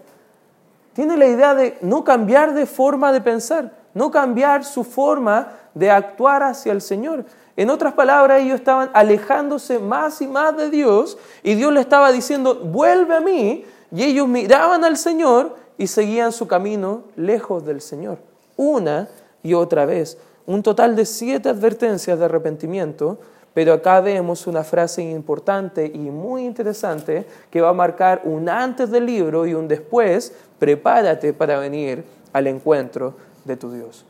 Tiene 0.94 1.18
la 1.18 1.26
idea 1.26 1.54
de 1.54 1.76
no 1.82 2.02
cambiar 2.02 2.54
de 2.54 2.64
forma 2.64 3.12
de 3.12 3.20
pensar, 3.20 3.72
no 3.92 4.10
cambiar 4.10 4.64
su 4.64 4.84
forma 4.84 5.52
de 5.74 5.90
actuar 5.90 6.42
hacia 6.42 6.72
el 6.72 6.80
Señor. 6.80 7.26
En 7.56 7.68
otras 7.68 7.92
palabras, 7.92 8.40
ellos 8.40 8.58
estaban 8.58 8.88
alejándose 8.94 9.78
más 9.78 10.22
y 10.22 10.26
más 10.26 10.56
de 10.56 10.70
Dios 10.70 11.18
y 11.42 11.54
Dios 11.54 11.70
le 11.72 11.80
estaba 11.80 12.10
diciendo, 12.10 12.54
vuelve 12.54 13.16
a 13.16 13.20
mí, 13.20 13.64
y 13.90 14.04
ellos 14.04 14.28
miraban 14.28 14.84
al 14.84 14.96
Señor 14.96 15.56
y 15.76 15.86
seguían 15.88 16.32
su 16.32 16.46
camino 16.46 17.02
lejos 17.16 17.64
del 17.64 17.80
Señor, 17.80 18.18
una 18.56 19.08
y 19.42 19.54
otra 19.54 19.86
vez. 19.86 20.18
Un 20.46 20.62
total 20.62 20.96
de 20.96 21.04
siete 21.04 21.50
advertencias 21.50 22.18
de 22.18 22.24
arrepentimiento 22.24 23.18
pero 23.54 23.72
acá 23.72 24.00
vemos 24.00 24.46
una 24.46 24.62
frase 24.62 25.02
importante 25.02 25.86
y 25.86 26.10
muy 26.10 26.44
interesante 26.44 27.26
que 27.50 27.60
va 27.60 27.70
a 27.70 27.72
marcar 27.74 28.22
un 28.24 28.48
antes 28.48 28.90
del 28.90 29.06
libro 29.06 29.46
y 29.46 29.54
un 29.54 29.68
después. 29.68 30.32
Prepárate 30.58 31.32
para 31.32 31.58
venir 31.58 32.04
al 32.32 32.46
encuentro 32.46 33.14
de 33.44 33.56
tu 33.56 33.72
Dios. 33.72 34.04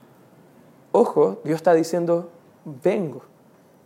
Ojo, 0.92 1.40
Dios 1.45 1.57
está 1.57 1.75
diciendo, 1.75 2.28
vengo. 2.83 3.23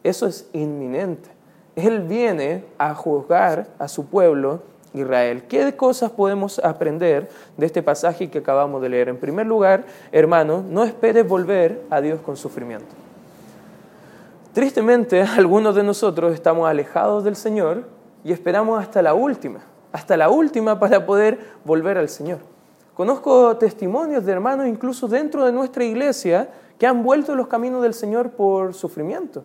Eso 0.03 0.27
es 0.27 0.49
inminente. 0.53 1.31
Él 1.77 2.01
viene 2.01 2.65
a 2.79 2.95
juzgar 2.95 3.69
a 3.79 3.89
su 3.89 4.07
pueblo 4.07 4.61
Israel. 4.95 5.45
¿Qué 5.45 5.75
cosas 5.77 6.11
podemos 6.11 6.59
aprender 6.59 7.29
de 7.57 7.67
este 7.67 7.83
pasaje 7.83 8.31
que 8.31 8.39
acabamos 8.39 8.83
de 8.83 8.89
leer? 8.89 9.09
En 9.09 9.17
primer 9.17 9.47
lugar, 9.47 9.85
hermano, 10.11 10.63
no 10.69 10.85
esperes 10.85 11.27
volver 11.27 11.83
a 11.91 12.01
Dios 12.01 12.21
con 12.21 12.37
sufrimiento. 12.37 13.02
Tristemente, 14.53 15.23
algunos 15.37 15.75
de 15.75 15.83
nosotros 15.83 16.35
estamos 16.35 16.69
alejados 16.69 17.25
del 17.25 17.37
Señor 17.37 17.85
y 18.23 18.33
esperamos 18.33 18.81
hasta 18.81 19.01
la 19.01 19.15
última, 19.15 19.61
hasta 19.93 20.17
la 20.17 20.29
última 20.29 20.79
para 20.79 21.07
poder 21.07 21.39
volver 21.65 21.97
al 21.97 22.09
Señor. 22.09 22.39
Conozco 22.95 23.57
testimonios 23.57 24.27
de 24.27 24.33
hermanos 24.33 24.69
incluso 24.69 25.09
dentro 25.09 25.47
de 25.47 25.53
nuestra 25.53 25.85
iglesia 25.85 26.51
que 26.79 26.87
han 26.87 27.03
vuelto 27.03 27.35
los 27.35 27.49
caminos 27.49 27.83
del 27.83 27.95
Señor 27.95 28.33
por 28.33 28.75
sufrimiento. 28.75 29.45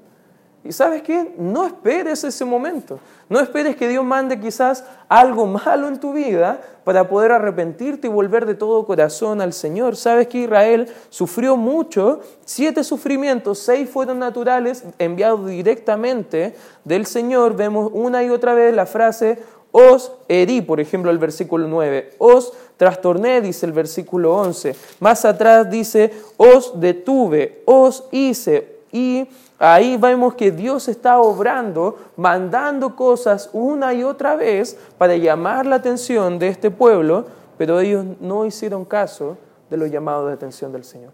Y 0.67 0.73
sabes 0.73 1.01
qué? 1.01 1.33
No 1.37 1.65
esperes 1.65 2.23
ese 2.25 2.43
momento. 2.43 2.99
No 3.29 3.39
esperes 3.39 3.77
que 3.77 3.87
Dios 3.87 4.03
mande 4.03 4.39
quizás 4.39 4.83
algo 5.07 5.45
malo 5.45 5.87
en 5.87 5.99
tu 5.99 6.11
vida 6.11 6.61
para 6.83 7.07
poder 7.07 7.31
arrepentirte 7.31 8.07
y 8.07 8.09
volver 8.09 8.45
de 8.45 8.53
todo 8.53 8.85
corazón 8.85 9.39
al 9.39 9.53
Señor. 9.53 9.95
Sabes 9.95 10.27
que 10.27 10.39
Israel 10.39 10.87
sufrió 11.09 11.55
mucho, 11.55 12.19
siete 12.43 12.83
sufrimientos, 12.83 13.59
seis 13.59 13.89
fueron 13.89 14.19
naturales, 14.19 14.83
enviados 14.99 15.47
directamente 15.47 16.53
del 16.83 17.05
Señor. 17.05 17.55
Vemos 17.55 17.89
una 17.93 18.23
y 18.23 18.29
otra 18.29 18.53
vez 18.53 18.73
la 18.75 18.85
frase, 18.85 19.39
os 19.71 20.11
herí, 20.27 20.61
por 20.61 20.79
ejemplo, 20.79 21.11
el 21.11 21.17
versículo 21.17 21.67
9. 21.67 22.15
Os 22.17 22.51
trastorné, 22.75 23.41
dice 23.41 23.65
el 23.65 23.71
versículo 23.71 24.35
11. 24.35 24.75
Más 24.99 25.23
atrás 25.23 25.69
dice, 25.69 26.11
os 26.35 26.79
detuve, 26.79 27.61
os 27.65 28.05
hice 28.11 28.77
y 28.91 29.27
ahí 29.59 29.97
vemos 29.97 30.35
que 30.35 30.51
Dios 30.51 30.87
está 30.87 31.19
obrando, 31.19 31.97
mandando 32.15 32.95
cosas 32.95 33.49
una 33.53 33.93
y 33.93 34.03
otra 34.03 34.35
vez 34.35 34.77
para 34.97 35.15
llamar 35.15 35.65
la 35.65 35.77
atención 35.77 36.39
de 36.39 36.47
este 36.49 36.71
pueblo, 36.71 37.25
pero 37.57 37.79
ellos 37.79 38.05
no 38.19 38.45
hicieron 38.45 38.85
caso 38.85 39.37
de 39.69 39.77
los 39.77 39.89
llamados 39.91 40.27
de 40.27 40.33
atención 40.33 40.71
del 40.71 40.83
Señor. 40.83 41.11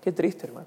Qué 0.00 0.12
triste, 0.12 0.46
hermano. 0.46 0.66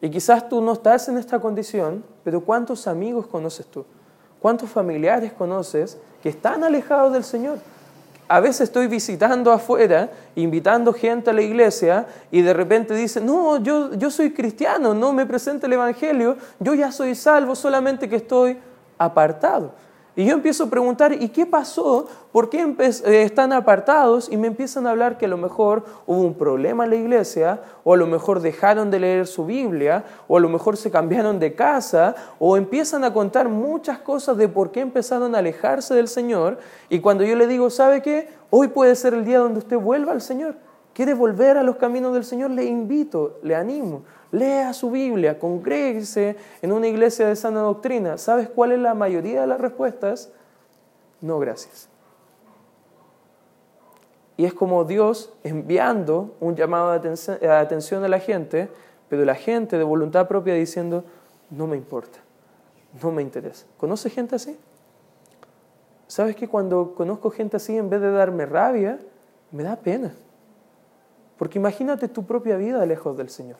Y 0.00 0.10
quizás 0.10 0.48
tú 0.48 0.60
no 0.60 0.72
estás 0.72 1.08
en 1.08 1.16
esta 1.16 1.40
condición, 1.40 2.04
pero 2.22 2.40
¿cuántos 2.40 2.86
amigos 2.86 3.26
conoces 3.26 3.66
tú? 3.66 3.84
¿Cuántos 4.40 4.68
familiares 4.68 5.32
conoces 5.32 5.98
que 6.22 6.28
están 6.28 6.62
alejados 6.62 7.12
del 7.12 7.24
Señor? 7.24 7.58
A 8.28 8.40
veces 8.40 8.62
estoy 8.62 8.88
visitando 8.88 9.52
afuera, 9.52 10.10
invitando 10.34 10.92
gente 10.92 11.30
a 11.30 11.32
la 11.32 11.42
iglesia 11.42 12.06
y 12.30 12.42
de 12.42 12.52
repente 12.52 12.94
dicen, 12.94 13.26
no, 13.26 13.62
yo, 13.62 13.94
yo 13.94 14.10
soy 14.10 14.32
cristiano, 14.32 14.94
no 14.94 15.12
me 15.12 15.26
presenta 15.26 15.66
el 15.66 15.74
Evangelio, 15.74 16.36
yo 16.58 16.74
ya 16.74 16.90
soy 16.90 17.14
salvo, 17.14 17.54
solamente 17.54 18.08
que 18.08 18.16
estoy 18.16 18.58
apartado. 18.98 19.72
Y 20.18 20.24
yo 20.24 20.32
empiezo 20.32 20.64
a 20.64 20.70
preguntar, 20.70 21.12
¿y 21.12 21.28
qué 21.28 21.44
pasó? 21.44 22.08
¿Por 22.32 22.48
qué 22.48 22.62
eh, 22.62 23.22
están 23.22 23.52
apartados? 23.52 24.32
Y 24.32 24.38
me 24.38 24.46
empiezan 24.46 24.86
a 24.86 24.90
hablar 24.92 25.18
que 25.18 25.26
a 25.26 25.28
lo 25.28 25.36
mejor 25.36 25.84
hubo 26.06 26.22
un 26.22 26.32
problema 26.32 26.84
en 26.84 26.90
la 26.90 26.96
iglesia, 26.96 27.60
o 27.84 27.92
a 27.92 27.98
lo 27.98 28.06
mejor 28.06 28.40
dejaron 28.40 28.90
de 28.90 28.98
leer 28.98 29.26
su 29.26 29.44
Biblia, 29.44 30.04
o 30.26 30.38
a 30.38 30.40
lo 30.40 30.48
mejor 30.48 30.78
se 30.78 30.90
cambiaron 30.90 31.38
de 31.38 31.54
casa, 31.54 32.14
o 32.38 32.56
empiezan 32.56 33.04
a 33.04 33.12
contar 33.12 33.50
muchas 33.50 33.98
cosas 33.98 34.38
de 34.38 34.48
por 34.48 34.70
qué 34.70 34.80
empezaron 34.80 35.34
a 35.34 35.38
alejarse 35.38 35.94
del 35.94 36.08
Señor. 36.08 36.58
Y 36.88 37.00
cuando 37.00 37.22
yo 37.22 37.36
le 37.36 37.46
digo, 37.46 37.68
¿sabe 37.68 38.00
qué? 38.00 38.30
Hoy 38.48 38.68
puede 38.68 38.96
ser 38.96 39.12
el 39.12 39.26
día 39.26 39.40
donde 39.40 39.58
usted 39.58 39.76
vuelva 39.76 40.12
al 40.12 40.22
Señor. 40.22 40.54
¿Quiere 40.96 41.12
volver 41.12 41.58
a 41.58 41.62
los 41.62 41.76
caminos 41.76 42.14
del 42.14 42.24
Señor? 42.24 42.50
Le 42.52 42.64
invito, 42.64 43.38
le 43.42 43.54
animo 43.54 44.02
lea 44.32 44.72
su 44.72 44.90
Biblia, 44.90 45.38
congréguese 45.38 46.36
en 46.62 46.72
una 46.72 46.88
iglesia 46.88 47.26
de 47.26 47.36
sana 47.36 47.60
doctrina. 47.60 48.18
¿Sabes 48.18 48.48
cuál 48.48 48.72
es 48.72 48.78
la 48.78 48.94
mayoría 48.94 49.40
de 49.40 49.46
las 49.46 49.60
respuestas? 49.60 50.30
No, 51.20 51.38
gracias. 51.38 51.88
Y 54.36 54.44
es 54.44 54.52
como 54.52 54.84
Dios 54.84 55.32
enviando 55.44 56.34
un 56.40 56.56
llamado 56.56 56.98
de 56.98 57.48
atención 57.48 58.04
a 58.04 58.08
la 58.08 58.20
gente, 58.20 58.68
pero 59.08 59.24
la 59.24 59.34
gente 59.34 59.78
de 59.78 59.84
voluntad 59.84 60.28
propia 60.28 60.54
diciendo, 60.54 61.04
no 61.50 61.66
me 61.66 61.76
importa, 61.76 62.18
no 63.02 63.12
me 63.12 63.22
interesa. 63.22 63.66
¿Conoce 63.78 64.10
gente 64.10 64.34
así? 64.34 64.58
¿Sabes 66.06 66.36
que 66.36 66.48
cuando 66.48 66.94
conozco 66.94 67.30
gente 67.30 67.56
así, 67.56 67.76
en 67.76 67.88
vez 67.88 68.00
de 68.00 68.10
darme 68.10 68.44
rabia, 68.44 68.98
me 69.50 69.62
da 69.62 69.76
pena? 69.76 70.12
Porque 71.38 71.58
imagínate 71.58 72.08
tu 72.08 72.24
propia 72.24 72.56
vida 72.56 72.84
lejos 72.86 73.16
del 73.16 73.28
Señor. 73.28 73.56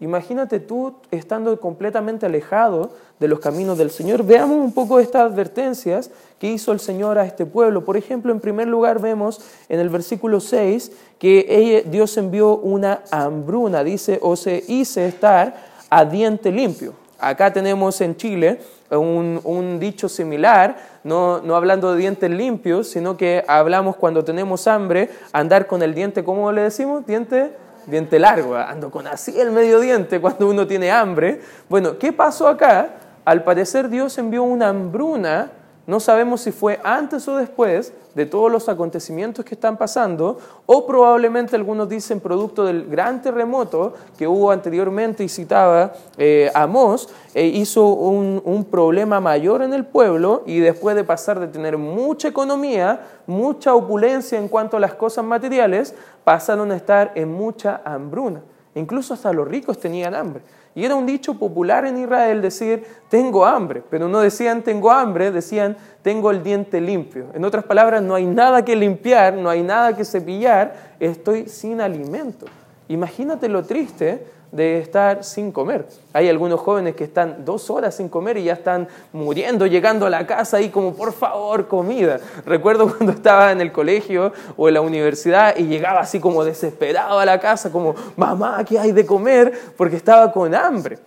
Imagínate 0.00 0.60
tú 0.60 0.94
estando 1.10 1.58
completamente 1.58 2.26
alejado 2.26 2.90
de 3.18 3.26
los 3.26 3.40
caminos 3.40 3.78
del 3.78 3.90
Señor. 3.90 4.24
Veamos 4.24 4.58
un 4.58 4.72
poco 4.72 5.00
estas 5.00 5.22
advertencias 5.22 6.10
que 6.38 6.52
hizo 6.52 6.70
el 6.70 6.78
Señor 6.78 7.18
a 7.18 7.26
este 7.26 7.46
pueblo. 7.46 7.84
Por 7.84 7.96
ejemplo, 7.96 8.30
en 8.30 8.38
primer 8.38 8.68
lugar 8.68 9.00
vemos 9.00 9.40
en 9.68 9.80
el 9.80 9.88
versículo 9.88 10.38
6 10.38 10.92
que 11.18 11.84
Dios 11.90 12.16
envió 12.16 12.58
una 12.58 13.02
hambruna, 13.10 13.82
dice, 13.82 14.20
o 14.22 14.36
se 14.36 14.62
hice 14.68 15.08
estar 15.08 15.56
a 15.90 16.04
diente 16.04 16.52
limpio. 16.52 16.92
Acá 17.18 17.52
tenemos 17.52 18.00
en 18.00 18.16
Chile 18.16 18.60
un, 18.90 19.78
dicho 19.80 20.08
similar, 20.08 20.76
no, 21.04 21.40
no, 21.40 21.56
hablando 21.56 21.92
de 21.92 21.98
dientes 21.98 22.30
limpios, 22.30 22.88
sino 22.88 23.16
que 23.16 23.44
hablamos 23.48 23.96
cuando 23.96 24.24
tenemos 24.24 24.66
hambre, 24.66 25.10
andar 25.32 25.66
con 25.66 25.82
el 25.82 25.94
diente, 25.94 26.22
¿cómo 26.24 26.52
le 26.52 26.62
decimos? 26.62 27.04
Diente 27.06 27.52
diente 27.88 28.18
largo, 28.18 28.54
ando 28.54 28.90
con 28.90 29.06
así 29.06 29.40
el 29.40 29.50
medio 29.50 29.80
diente 29.80 30.20
cuando 30.20 30.48
uno 30.48 30.66
tiene 30.66 30.90
hambre. 30.90 31.40
Bueno, 31.68 31.98
¿qué 31.98 32.12
pasó 32.12 32.46
acá? 32.46 32.90
Al 33.24 33.44
parecer 33.44 33.88
Dios 33.88 34.16
envió 34.18 34.42
una 34.42 34.68
hambruna, 34.68 35.50
no 35.88 36.00
sabemos 36.00 36.42
si 36.42 36.52
fue 36.52 36.78
antes 36.84 37.26
o 37.28 37.36
después 37.36 37.94
de 38.14 38.26
todos 38.26 38.52
los 38.52 38.68
acontecimientos 38.68 39.42
que 39.42 39.54
están 39.54 39.78
pasando, 39.78 40.38
o 40.66 40.86
probablemente 40.86 41.56
algunos 41.56 41.88
dicen 41.88 42.20
producto 42.20 42.66
del 42.66 42.86
gran 42.90 43.22
terremoto 43.22 43.94
que 44.18 44.28
hubo 44.28 44.50
anteriormente 44.50 45.24
y 45.24 45.30
citaba 45.30 45.94
eh, 46.18 46.50
Amós, 46.52 47.08
e 47.32 47.46
hizo 47.46 47.86
un, 47.86 48.42
un 48.44 48.66
problema 48.66 49.18
mayor 49.18 49.62
en 49.62 49.72
el 49.72 49.86
pueblo 49.86 50.42
y 50.44 50.58
después 50.58 50.94
de 50.94 51.04
pasar 51.04 51.40
de 51.40 51.48
tener 51.48 51.78
mucha 51.78 52.28
economía, 52.28 53.06
mucha 53.26 53.74
opulencia 53.74 54.38
en 54.38 54.48
cuanto 54.48 54.76
a 54.76 54.80
las 54.80 54.92
cosas 54.92 55.24
materiales, 55.24 55.94
pasaron 56.22 56.70
a 56.70 56.76
estar 56.76 57.12
en 57.14 57.32
mucha 57.32 57.80
hambruna. 57.82 58.42
Incluso 58.74 59.14
hasta 59.14 59.32
los 59.32 59.48
ricos 59.48 59.80
tenían 59.80 60.14
hambre. 60.14 60.42
Y 60.78 60.84
era 60.84 60.94
un 60.94 61.06
dicho 61.06 61.34
popular 61.34 61.86
en 61.86 61.98
Israel 61.98 62.40
decir, 62.40 62.84
tengo 63.08 63.44
hambre, 63.44 63.82
pero 63.90 64.06
no 64.06 64.20
decían 64.20 64.62
tengo 64.62 64.92
hambre, 64.92 65.32
decían 65.32 65.76
tengo 66.02 66.30
el 66.30 66.44
diente 66.44 66.80
limpio. 66.80 67.30
En 67.34 67.44
otras 67.44 67.64
palabras, 67.64 68.00
no 68.00 68.14
hay 68.14 68.26
nada 68.26 68.64
que 68.64 68.76
limpiar, 68.76 69.34
no 69.34 69.50
hay 69.50 69.64
nada 69.64 69.96
que 69.96 70.04
cepillar, 70.04 70.94
estoy 71.00 71.48
sin 71.48 71.80
alimento. 71.80 72.46
Imagínate 72.86 73.48
lo 73.48 73.64
triste 73.64 74.24
de 74.50 74.78
estar 74.78 75.24
sin 75.24 75.52
comer. 75.52 75.86
Hay 76.12 76.28
algunos 76.28 76.60
jóvenes 76.60 76.94
que 76.94 77.04
están 77.04 77.44
dos 77.44 77.70
horas 77.70 77.94
sin 77.96 78.08
comer 78.08 78.38
y 78.38 78.44
ya 78.44 78.54
están 78.54 78.88
muriendo, 79.12 79.66
llegando 79.66 80.06
a 80.06 80.10
la 80.10 80.26
casa 80.26 80.60
y 80.60 80.70
como, 80.70 80.94
por 80.94 81.12
favor, 81.12 81.68
comida. 81.68 82.20
Recuerdo 82.46 82.88
cuando 82.96 83.12
estaba 83.12 83.52
en 83.52 83.60
el 83.60 83.72
colegio 83.72 84.32
o 84.56 84.68
en 84.68 84.74
la 84.74 84.80
universidad 84.80 85.56
y 85.56 85.64
llegaba 85.64 86.00
así 86.00 86.20
como 86.20 86.44
desesperado 86.44 87.18
a 87.18 87.24
la 87.24 87.38
casa, 87.40 87.70
como, 87.70 87.94
mamá, 88.16 88.64
¿qué 88.64 88.78
hay 88.78 88.92
de 88.92 89.04
comer? 89.04 89.52
Porque 89.76 89.96
estaba 89.96 90.32
con 90.32 90.54
hambre. 90.54 90.98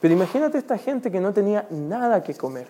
Pero 0.00 0.14
imagínate 0.14 0.58
esta 0.58 0.78
gente 0.78 1.10
que 1.10 1.20
no 1.20 1.32
tenía 1.32 1.66
nada 1.70 2.22
que 2.22 2.34
comer. 2.34 2.68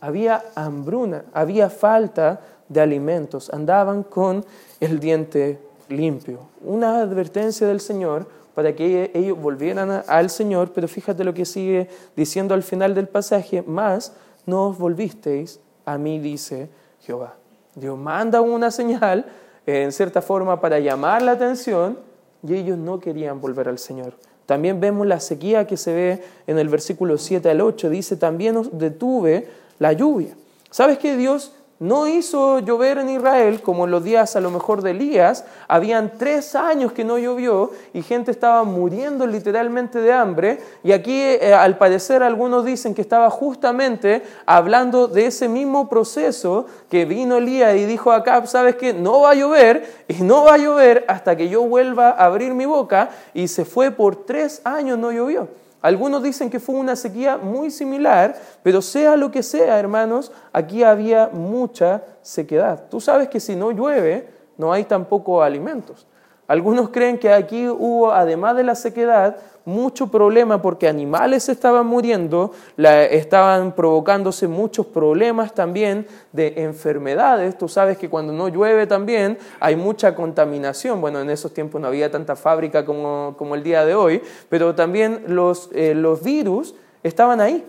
Había 0.00 0.42
hambruna, 0.54 1.24
había 1.32 1.70
falta 1.70 2.40
de 2.68 2.80
alimentos, 2.80 3.50
andaban 3.50 4.02
con 4.02 4.44
el 4.80 5.00
diente 5.00 5.58
limpio. 5.88 6.40
Una 6.62 7.00
advertencia 7.00 7.66
del 7.66 7.80
Señor 7.80 8.26
para 8.56 8.74
que 8.74 9.10
ellos 9.12 9.38
volvieran 9.38 10.02
al 10.06 10.30
Señor, 10.30 10.72
pero 10.72 10.88
fíjate 10.88 11.24
lo 11.24 11.34
que 11.34 11.44
sigue 11.44 11.90
diciendo 12.16 12.54
al 12.54 12.62
final 12.62 12.94
del 12.94 13.06
pasaje, 13.06 13.60
más 13.60 14.14
no 14.46 14.68
os 14.68 14.78
volvisteis 14.78 15.60
a 15.84 15.98
mí, 15.98 16.18
dice 16.18 16.70
Jehová. 17.02 17.34
Dios 17.74 17.98
manda 17.98 18.40
una 18.40 18.70
señal, 18.70 19.26
en 19.66 19.92
cierta 19.92 20.22
forma, 20.22 20.58
para 20.58 20.78
llamar 20.78 21.20
la 21.20 21.32
atención, 21.32 21.98
y 22.42 22.54
ellos 22.54 22.78
no 22.78 22.98
querían 22.98 23.42
volver 23.42 23.68
al 23.68 23.78
Señor. 23.78 24.14
También 24.46 24.80
vemos 24.80 25.06
la 25.06 25.20
sequía 25.20 25.66
que 25.66 25.76
se 25.76 25.92
ve 25.92 26.22
en 26.46 26.58
el 26.58 26.70
versículo 26.70 27.18
7 27.18 27.50
al 27.50 27.60
8, 27.60 27.90
dice, 27.90 28.16
también 28.16 28.56
os 28.56 28.78
detuve 28.78 29.48
la 29.78 29.92
lluvia. 29.92 30.34
¿Sabes 30.70 30.96
que 30.96 31.14
Dios 31.18 31.52
no 31.78 32.06
hizo 32.06 32.60
llover 32.60 32.98
en 32.98 33.10
Israel 33.10 33.60
como 33.60 33.84
en 33.84 33.90
los 33.90 34.02
días 34.02 34.34
a 34.34 34.40
lo 34.40 34.50
mejor 34.50 34.80
de 34.80 34.92
Elías. 34.92 35.44
Habían 35.68 36.16
tres 36.16 36.54
años 36.54 36.92
que 36.92 37.04
no 37.04 37.18
llovió 37.18 37.70
y 37.92 38.02
gente 38.02 38.30
estaba 38.30 38.64
muriendo 38.64 39.26
literalmente 39.26 40.00
de 40.00 40.12
hambre. 40.12 40.60
Y 40.82 40.92
aquí 40.92 41.20
eh, 41.20 41.52
al 41.52 41.76
parecer 41.76 42.22
algunos 42.22 42.64
dicen 42.64 42.94
que 42.94 43.02
estaba 43.02 43.28
justamente 43.28 44.22
hablando 44.46 45.06
de 45.06 45.26
ese 45.26 45.48
mismo 45.48 45.88
proceso 45.88 46.66
que 46.90 47.04
vino 47.04 47.36
Elías 47.36 47.76
y 47.76 47.84
dijo 47.84 48.10
acá, 48.10 48.46
sabes 48.46 48.76
que 48.76 48.94
no 48.94 49.20
va 49.20 49.32
a 49.32 49.34
llover 49.34 50.04
y 50.08 50.22
no 50.22 50.44
va 50.44 50.54
a 50.54 50.58
llover 50.58 51.04
hasta 51.08 51.36
que 51.36 51.48
yo 51.50 51.62
vuelva 51.62 52.10
a 52.10 52.24
abrir 52.24 52.54
mi 52.54 52.64
boca. 52.64 53.10
Y 53.34 53.48
se 53.48 53.66
fue 53.66 53.90
por 53.90 54.24
tres 54.24 54.62
años, 54.64 54.98
no 54.98 55.12
llovió. 55.12 55.48
Algunos 55.82 56.22
dicen 56.22 56.50
que 56.50 56.58
fue 56.58 56.74
una 56.74 56.96
sequía 56.96 57.36
muy 57.36 57.70
similar, 57.70 58.34
pero 58.62 58.82
sea 58.82 59.16
lo 59.16 59.30
que 59.30 59.42
sea, 59.42 59.78
hermanos, 59.78 60.32
aquí 60.52 60.82
había 60.82 61.28
mucha 61.32 62.02
sequedad. 62.22 62.88
Tú 62.88 63.00
sabes 63.00 63.28
que 63.28 63.40
si 63.40 63.54
no 63.54 63.70
llueve, 63.70 64.28
no 64.56 64.72
hay 64.72 64.84
tampoco 64.84 65.42
alimentos. 65.42 66.06
Algunos 66.48 66.90
creen 66.90 67.18
que 67.18 67.32
aquí 67.32 67.68
hubo, 67.68 68.12
además 68.12 68.56
de 68.56 68.64
la 68.64 68.74
sequedad, 68.74 69.36
mucho 69.66 70.06
problema 70.06 70.62
porque 70.62 70.86
animales 70.86 71.48
estaban 71.48 71.86
muriendo, 71.88 72.52
estaban 72.76 73.72
provocándose 73.72 74.46
muchos 74.46 74.86
problemas 74.86 75.54
también 75.54 76.06
de 76.32 76.54
enfermedades. 76.62 77.58
Tú 77.58 77.68
sabes 77.68 77.98
que 77.98 78.08
cuando 78.08 78.32
no 78.32 78.48
llueve 78.48 78.86
también 78.86 79.36
hay 79.58 79.74
mucha 79.74 80.14
contaminación. 80.14 81.00
Bueno, 81.00 81.20
en 81.20 81.30
esos 81.30 81.52
tiempos 81.52 81.80
no 81.80 81.88
había 81.88 82.12
tanta 82.12 82.36
fábrica 82.36 82.84
como, 82.84 83.54
el 83.54 83.62
día 83.64 83.84
de 83.84 83.96
hoy, 83.96 84.22
pero 84.48 84.76
también 84.76 85.24
los, 85.26 85.68
eh, 85.74 85.94
los 85.96 86.22
virus 86.22 86.76
estaban 87.02 87.40
ahí. 87.40 87.64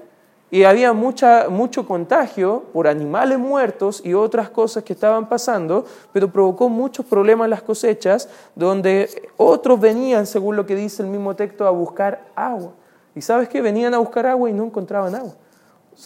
Y 0.50 0.63
había 0.63 0.94
mucha, 0.94 1.50
mucho 1.50 1.86
contagio 1.86 2.63
por 2.72 2.88
animales 2.88 3.38
muertos 3.38 4.01
y 4.06 4.13
otras 4.13 4.50
cosas 4.50 4.84
que 4.84 4.94
estaban 4.94 5.27
pasando, 5.27 5.86
pero 6.13 6.32
provocó 6.32 6.70
muchos 6.70 7.06
problemas 7.06 7.46
en 7.46 7.50
las 7.50 7.62
cosechas, 7.62 8.30
donde 8.56 9.30
otros 9.36 9.80
venían, 9.80 10.25
según 10.25 10.56
lo 10.56 10.66
que 10.66 10.75
dice 10.75 11.04
el 11.04 11.10
mismo 11.10 11.36
texto, 11.36 11.68
a 11.68 11.72
buscar 11.72 12.27
agua. 12.34 12.72
Y 13.13 13.22
sabes 13.22 13.50
que 13.50 13.62
venían 13.62 13.94
a 13.94 13.98
buscar 13.98 14.25
agua 14.25 14.50
y 14.50 14.54
no 14.54 14.63
encontraban 14.63 15.16
agua. 15.16 15.34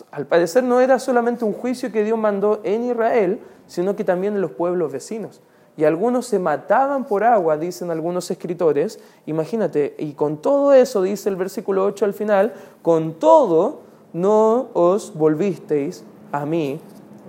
Al 0.10 0.26
parecer 0.26 0.64
no 0.64 0.80
era 0.80 0.98
solamente 0.98 1.46
un 1.46 1.54
juicio 1.54 1.92
que 1.92 2.04
Dios 2.04 2.18
mandó 2.18 2.62
en 2.64 2.86
Israel, 2.86 3.42
sino 3.68 3.96
que 3.96 4.04
también 4.04 4.36
en 4.36 4.42
los 4.42 4.52
pueblos 4.52 4.92
vecinos. 4.92 5.42
Y 5.78 5.84
algunos 5.84 6.26
se 6.26 6.40
mataban 6.40 7.06
por 7.06 7.24
agua, 7.24 7.58
dicen 7.58 7.92
algunos 7.92 8.32
escritores. 8.32 9.00
Imagínate, 9.26 9.96
y 10.00 10.14
con 10.14 10.42
todo 10.42 10.74
eso, 10.74 11.02
dice 11.02 11.30
el 11.30 11.36
versículo 11.36 11.86
8 11.86 12.06
al 12.06 12.14
final, 12.14 12.54
con 12.82 13.14
todo 13.14 13.91
no 14.14 14.70
os 14.74 15.14
volvisteis 15.14 16.04
a 16.32 16.46
mí, 16.46 16.80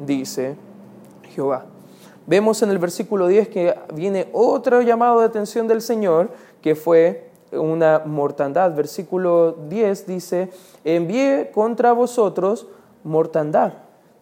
dice 0.05 0.57
Jehová. 1.35 1.67
Vemos 2.27 2.62
en 2.62 2.71
el 2.71 2.79
versículo 2.79 3.27
10 3.27 3.49
que 3.49 3.75
viene 3.95 4.29
otro 4.33 4.81
llamado 4.81 5.21
de 5.21 5.27
atención 5.27 5.67
del 5.67 5.83
Señor, 5.83 6.31
que 6.61 6.75
fue 6.75 7.31
una 7.53 8.03
mortandad. 8.05 8.75
Versículo 8.75 9.53
10 9.69 10.07
dice, 10.07 10.51
envié 10.85 11.51
contra 11.53 11.93
vosotros 11.93 12.67
mortandad 13.03 13.73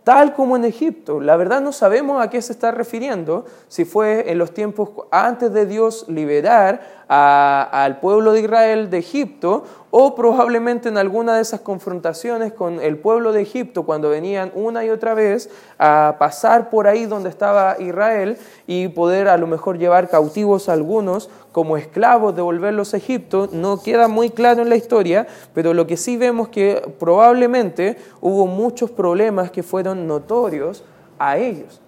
tal 0.05 0.35
como 0.35 0.57
en 0.57 0.65
Egipto. 0.65 1.21
La 1.21 1.37
verdad 1.37 1.61
no 1.61 1.73
sabemos 1.73 2.23
a 2.23 2.31
qué 2.31 2.41
se 2.43 2.53
está 2.53 2.71
refiriendo, 2.71 3.45
si 3.69 3.85
fue 3.85 4.31
en 4.31 4.39
los 4.39 4.53
tiempos 4.53 4.91
antes 5.11 5.53
de 5.53 5.67
Dios 5.67 6.07
liberar 6.09 7.05
al 7.07 8.01
pueblo 8.01 8.33
de 8.33 8.41
Israel 8.41 8.91
de 8.91 8.99
Egipto 8.99 9.65
o 9.91 10.15
probablemente 10.15 10.89
en 10.89 10.97
alguna 10.97 11.35
de 11.35 11.43
esas 11.43 11.61
confrontaciones 11.61 12.53
con 12.53 12.81
el 12.81 12.99
pueblo 12.99 13.33
de 13.33 13.43
Egipto 13.43 13.85
cuando 13.85 14.11
venían 14.11 14.53
una 14.55 14.85
y 14.85 14.91
otra 14.91 15.15
vez 15.15 15.51
a 15.79 16.17
pasar 16.19 16.71
por 16.71 16.87
ahí 16.87 17.07
donde 17.07 17.29
estaba 17.29 17.77
Israel 17.81 18.39
y 18.67 18.89
poder 18.89 19.29
a 19.29 19.37
lo 19.37 19.47
mejor 19.47 19.79
llevar 19.79 20.09
cautivos 20.09 20.69
a 20.69 20.75
algunos 20.75 21.29
como 21.53 21.77
esclavos, 21.77 22.37
devolverlos 22.37 22.95
a 22.95 22.99
Egipto, 22.99 23.49
no 23.53 23.83
queda 23.83 24.07
muy 24.07 24.31
claro 24.31 24.63
en 24.63 24.69
la 24.69 24.77
historia, 24.77 25.27
pero 25.55 25.75
lo 25.75 25.87
que 25.87 25.97
sí 25.97 26.17
vemos 26.17 26.49
que 26.49 26.81
probablemente 26.99 27.97
hubo 28.21 28.47
muchos 28.47 28.91
problemas 28.91 29.51
que 29.51 29.63
fueron 29.63 30.07
notorios 30.07 30.85
a 31.19 31.39
ellos. 31.39 31.81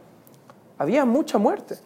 Había 0.79 1.05
mucha 1.05 1.39
muerte. 1.39 1.77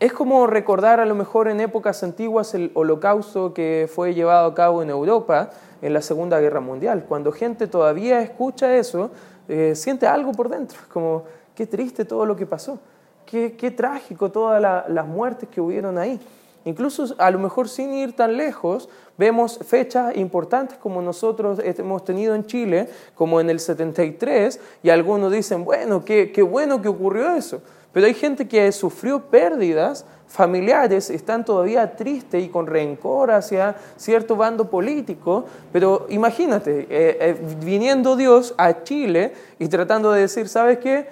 Es 0.00 0.14
como 0.14 0.46
recordar 0.46 0.98
a 0.98 1.04
lo 1.04 1.14
mejor 1.14 1.46
en 1.46 1.60
épocas 1.60 2.02
antiguas 2.02 2.54
el 2.54 2.70
holocausto 2.72 3.52
que 3.52 3.86
fue 3.94 4.14
llevado 4.14 4.48
a 4.48 4.54
cabo 4.54 4.82
en 4.82 4.88
Europa 4.88 5.50
en 5.82 5.92
la 5.92 6.00
Segunda 6.00 6.40
Guerra 6.40 6.60
Mundial. 6.60 7.04
Cuando 7.06 7.30
gente 7.32 7.66
todavía 7.66 8.22
escucha 8.22 8.74
eso, 8.74 9.10
eh, 9.46 9.74
siente 9.76 10.06
algo 10.06 10.32
por 10.32 10.48
dentro, 10.48 10.78
como 10.90 11.24
qué 11.54 11.66
triste 11.66 12.06
todo 12.06 12.24
lo 12.24 12.34
que 12.34 12.46
pasó, 12.46 12.78
qué, 13.26 13.74
trágico 13.76 14.30
todas 14.30 14.88
las 14.88 15.06
muertes 15.06 15.50
que 15.50 15.60
hubieron 15.60 15.98
ahí. 15.98 16.18
Incluso 16.64 17.14
a 17.18 17.30
lo 17.30 17.38
mejor 17.38 17.68
sin 17.68 17.92
ir 17.92 18.16
tan 18.16 18.38
lejos, 18.38 18.88
vemos 19.18 19.58
fechas 19.66 20.16
importantes 20.16 20.78
como 20.78 21.02
nosotros 21.02 21.60
hemos 21.62 22.04
tenido 22.06 22.34
en 22.34 22.46
Chile, 22.46 22.88
como 23.14 23.38
en 23.38 23.50
el 23.50 23.60
73, 23.60 24.60
y 24.82 24.88
algunos 24.88 25.30
dicen, 25.30 25.62
bueno, 25.62 26.06
qué, 26.06 26.32
qué 26.32 26.40
bueno 26.40 26.80
que 26.80 26.88
ocurrió 26.88 27.34
eso. 27.34 27.60
Pero 27.92 28.06
hay 28.06 28.14
gente 28.14 28.46
que 28.46 28.70
sufrió 28.72 29.22
pérdidas 29.26 30.04
familiares, 30.30 31.10
están 31.10 31.44
todavía 31.44 31.96
tristes 31.96 32.44
y 32.44 32.48
con 32.48 32.68
rencor 32.68 33.32
hacia 33.32 33.74
cierto 33.96 34.36
bando 34.36 34.70
político, 34.70 35.44
pero 35.72 36.06
imagínate, 36.08 36.82
eh, 36.82 37.18
eh, 37.20 37.56
viniendo 37.64 38.14
Dios 38.14 38.54
a 38.56 38.84
Chile 38.84 39.32
y 39.58 39.66
tratando 39.66 40.12
de 40.12 40.20
decir, 40.22 40.48
¿sabes 40.48 40.78
qué? 40.78 41.08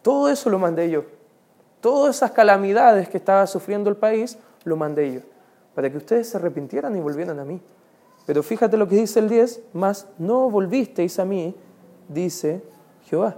Todo 0.00 0.30
eso 0.30 0.48
lo 0.48 0.58
mandé 0.58 0.88
yo. 0.90 1.04
Todas 1.82 2.16
esas 2.16 2.30
calamidades 2.30 3.08
que 3.10 3.18
estaba 3.18 3.46
sufriendo 3.46 3.90
el 3.90 3.96
país, 3.96 4.38
lo 4.64 4.76
mandé 4.76 5.12
yo, 5.12 5.20
para 5.74 5.90
que 5.90 5.98
ustedes 5.98 6.30
se 6.30 6.38
arrepintieran 6.38 6.96
y 6.96 7.00
volvieran 7.00 7.38
a 7.38 7.44
mí. 7.44 7.60
Pero 8.24 8.42
fíjate 8.42 8.78
lo 8.78 8.88
que 8.88 8.96
dice 8.96 9.18
el 9.18 9.28
10, 9.28 9.60
más 9.74 10.06
no 10.18 10.48
volvisteis 10.48 11.18
a 11.18 11.26
mí, 11.26 11.54
dice 12.08 12.62
Jehová. 13.04 13.36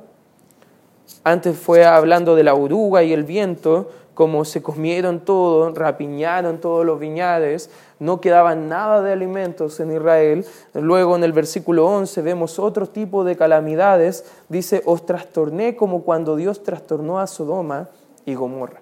Antes 1.23 1.59
fue 1.59 1.85
hablando 1.85 2.35
de 2.35 2.45
la 2.45 2.55
oruga 2.55 3.03
y 3.03 3.13
el 3.13 3.25
viento, 3.25 3.91
como 4.15 4.45
se 4.45 4.63
comieron 4.63 5.21
todo, 5.21 5.73
rapiñaron 5.75 6.59
todos 6.59 6.87
los 6.87 7.01
viñades, 7.01 7.71
no 7.99 8.21
quedaba 8.21 8.55
nada 8.55 9.03
de 9.03 9.13
alimentos 9.13 9.81
en 9.81 9.93
Israel. 9.93 10.47
Luego 10.75 11.17
en 11.17 11.25
el 11.25 11.33
versículo 11.33 11.87
11 11.87 12.23
vemos 12.23 12.59
otro 12.59 12.87
tipo 12.87 13.25
de 13.25 13.37
calamidades. 13.37 14.25
Dice, 14.49 14.83
os 14.85 15.05
trastorné 15.05 15.77
como 15.77 16.03
cuando 16.03 16.37
Dios 16.37 16.63
trastornó 16.63 17.19
a 17.19 17.27
Sodoma 17.27 17.89
y 18.25 18.35
Gomorra. 18.35 18.81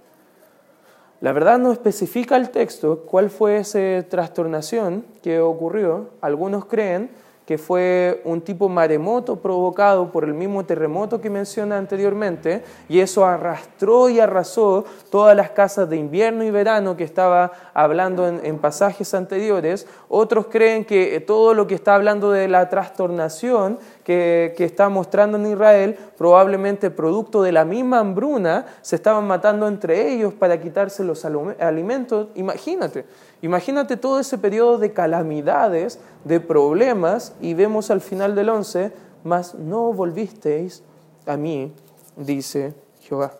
La 1.20 1.32
verdad 1.32 1.58
no 1.58 1.70
especifica 1.70 2.36
el 2.36 2.50
texto 2.50 3.04
cuál 3.06 3.30
fue 3.30 3.58
esa 3.58 3.78
trastornación 4.08 5.04
que 5.22 5.38
ocurrió. 5.38 6.08
Algunos 6.20 6.64
creen 6.64 7.10
que 7.52 7.58
fue 7.58 8.22
un 8.24 8.40
tipo 8.40 8.70
maremoto 8.70 9.36
provocado 9.36 10.10
por 10.10 10.24
el 10.24 10.32
mismo 10.32 10.64
terremoto 10.64 11.20
que 11.20 11.28
menciona 11.28 11.76
anteriormente, 11.76 12.64
y 12.88 13.00
eso 13.00 13.26
arrastró 13.26 14.08
y 14.08 14.20
arrasó 14.20 14.86
todas 15.10 15.36
las 15.36 15.50
casas 15.50 15.90
de 15.90 15.98
invierno 15.98 16.44
y 16.44 16.50
verano 16.50 16.96
que 16.96 17.04
estaba 17.04 17.52
hablando 17.74 18.26
en, 18.26 18.58
pasajes 18.58 19.12
anteriores. 19.12 19.86
Otros 20.08 20.46
creen 20.46 20.86
que 20.86 21.20
todo 21.20 21.52
lo 21.52 21.66
que 21.66 21.74
está 21.74 21.94
hablando 21.94 22.30
de 22.30 22.48
la 22.48 22.70
trastornación 22.70 23.78
que, 24.04 24.54
está 24.58 24.88
mostrando 24.88 25.38
en 25.38 25.46
Israel, 25.46 25.96
probablemente 26.18 26.90
producto 26.90 27.42
de 27.42 27.52
la 27.52 27.64
misma 27.64 28.00
hambruna, 28.00 28.66
se 28.82 28.96
estaban 28.96 29.26
matando 29.26 29.68
entre 29.68 30.12
ellos 30.12 30.34
para 30.34 30.60
quitarse 30.60 31.04
los 31.04 31.24
alimentos. 31.24 32.28
Imagínate, 32.34 33.04
imagínate 33.42 33.96
todo 33.96 34.18
ese 34.18 34.38
periodo 34.38 34.78
de 34.78 34.92
calamidades, 34.92 35.98
de 36.24 36.40
problemas, 36.40 37.34
y 37.40 37.54
vemos 37.54 37.90
al 37.90 38.00
final 38.00 38.34
del 38.34 38.48
11, 38.48 38.92
mas 39.24 39.54
no 39.54 39.92
volvisteis 39.92 40.82
a 41.26 41.36
mí, 41.36 41.72
dice 42.16 42.74
Jehová. 43.00 43.34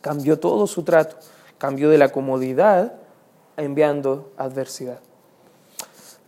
Cambió 0.00 0.38
todo 0.38 0.66
su 0.66 0.82
trato, 0.82 1.16
cambió 1.58 1.90
de 1.90 1.98
la 1.98 2.08
comodidad 2.08 2.94
enviando 3.56 4.32
adversidad. 4.36 5.00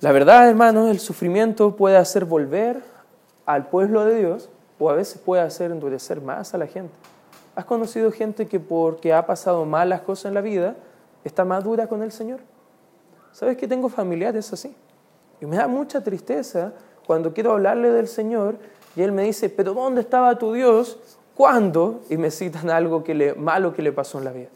La 0.01 0.13
verdad, 0.13 0.49
hermanos, 0.49 0.91
el 0.91 0.99
sufrimiento 0.99 1.77
puede 1.77 1.97
hacer 1.97 2.25
volver 2.25 2.90
al 3.53 3.69
pueblo 3.69 4.05
de 4.05 4.17
Dios 4.17 4.49
o 4.79 4.91
a 4.91 4.95
veces 4.95 5.21
puede 5.21 5.43
hacer 5.43 5.71
endurecer 5.71 6.21
más 6.21 6.55
a 6.55 6.59
la 6.59 6.67
gente. 6.67 6.95
¿Has 7.55 7.65
conocido 7.65 8.11
gente 8.13 8.47
que 8.47 8.61
porque 8.61 9.13
ha 9.13 9.27
pasado 9.27 9.65
malas 9.65 10.01
cosas 10.03 10.27
en 10.27 10.35
la 10.35 10.41
vida 10.41 10.77
está 11.25 11.45
más 11.45 11.65
dura 11.65 11.87
con 11.87 12.03
el 12.03 12.13
Señor? 12.13 12.41
¿Sabes 13.33 13.57
que 13.57 13.69
tengo 13.69 13.89
familiares 13.89 14.53
así? 14.53 14.75
Y 15.41 15.47
me 15.47 15.57
da 15.57 15.69
mucha 15.69 16.03
tristeza 16.03 16.73
cuando 17.07 17.33
quiero 17.33 17.53
hablarle 17.53 17.91
del 17.91 18.09
Señor 18.09 18.57
y 18.97 19.03
Él 19.03 19.13
me 19.13 19.23
dice, 19.23 19.49
pero 19.49 19.75
¿dónde 19.75 20.01
estaba 20.01 20.37
tu 20.39 20.53
Dios? 20.53 20.99
¿Cuándo? 21.35 22.03
Y 22.09 22.17
me 22.17 22.31
citan 22.31 22.71
algo 22.71 23.05
que 23.05 23.15
le, 23.15 23.35
malo 23.35 23.73
que 23.73 23.83
le 23.83 23.93
pasó 23.93 24.19
en 24.19 24.25
la 24.25 24.33
vida. 24.33 24.49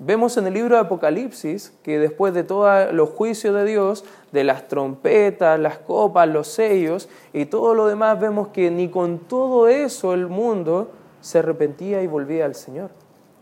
Vemos 0.00 0.36
en 0.36 0.46
el 0.48 0.54
libro 0.54 0.74
de 0.74 0.80
Apocalipsis 0.80 1.72
que 1.84 2.00
después 2.00 2.34
de 2.34 2.42
todos 2.42 2.92
los 2.92 3.10
juicios 3.10 3.54
de 3.54 3.64
Dios, 3.64 4.04
de 4.32 4.42
las 4.42 4.66
trompetas, 4.66 5.58
las 5.58 5.78
copas, 5.78 6.28
los 6.28 6.48
sellos 6.48 7.08
y 7.32 7.46
todo 7.46 7.74
lo 7.74 7.86
demás, 7.86 8.18
vemos 8.18 8.48
que 8.48 8.72
ni 8.72 8.88
con 8.88 9.20
todo 9.20 9.68
eso 9.68 10.12
el 10.12 10.26
mundo 10.26 10.90
se 11.20 11.38
arrepentía 11.38 12.02
y 12.02 12.08
volvía 12.08 12.44
al 12.44 12.56
Señor. 12.56 12.90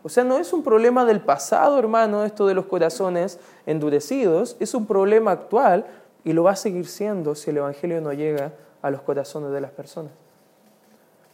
O 0.02 0.10
sea, 0.10 0.24
no 0.24 0.36
es 0.36 0.52
un 0.52 0.62
problema 0.62 1.06
del 1.06 1.20
pasado, 1.20 1.78
hermano, 1.78 2.24
esto 2.24 2.46
de 2.46 2.54
los 2.54 2.66
corazones 2.66 3.38
endurecidos, 3.64 4.56
es 4.60 4.74
un 4.74 4.86
problema 4.86 5.30
actual 5.30 5.86
y 6.22 6.34
lo 6.34 6.42
va 6.42 6.52
a 6.52 6.56
seguir 6.56 6.86
siendo 6.86 7.34
si 7.34 7.50
el 7.50 7.58
Evangelio 7.58 8.00
no 8.00 8.12
llega 8.12 8.52
a 8.82 8.90
los 8.90 9.00
corazones 9.00 9.52
de 9.52 9.60
las 9.60 9.70
personas. 9.70 10.12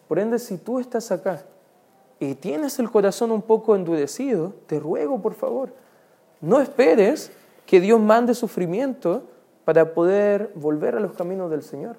Por 0.06 0.18
ende, 0.18 0.38
si 0.38 0.58
tú 0.58 0.78
estás 0.78 1.10
acá 1.10 1.42
y 2.20 2.34
tienes 2.34 2.78
el 2.78 2.90
corazón 2.90 3.30
un 3.30 3.42
poco 3.42 3.76
endurecido, 3.76 4.54
te 4.66 4.80
ruego 4.80 5.20
por 5.20 5.34
favor, 5.34 5.72
no 6.40 6.60
esperes 6.60 7.30
que 7.66 7.80
Dios 7.80 8.00
mande 8.00 8.34
sufrimiento 8.34 9.22
para 9.64 9.92
poder 9.92 10.50
volver 10.54 10.96
a 10.96 11.00
los 11.00 11.12
caminos 11.12 11.50
del 11.50 11.62
Señor. 11.62 11.96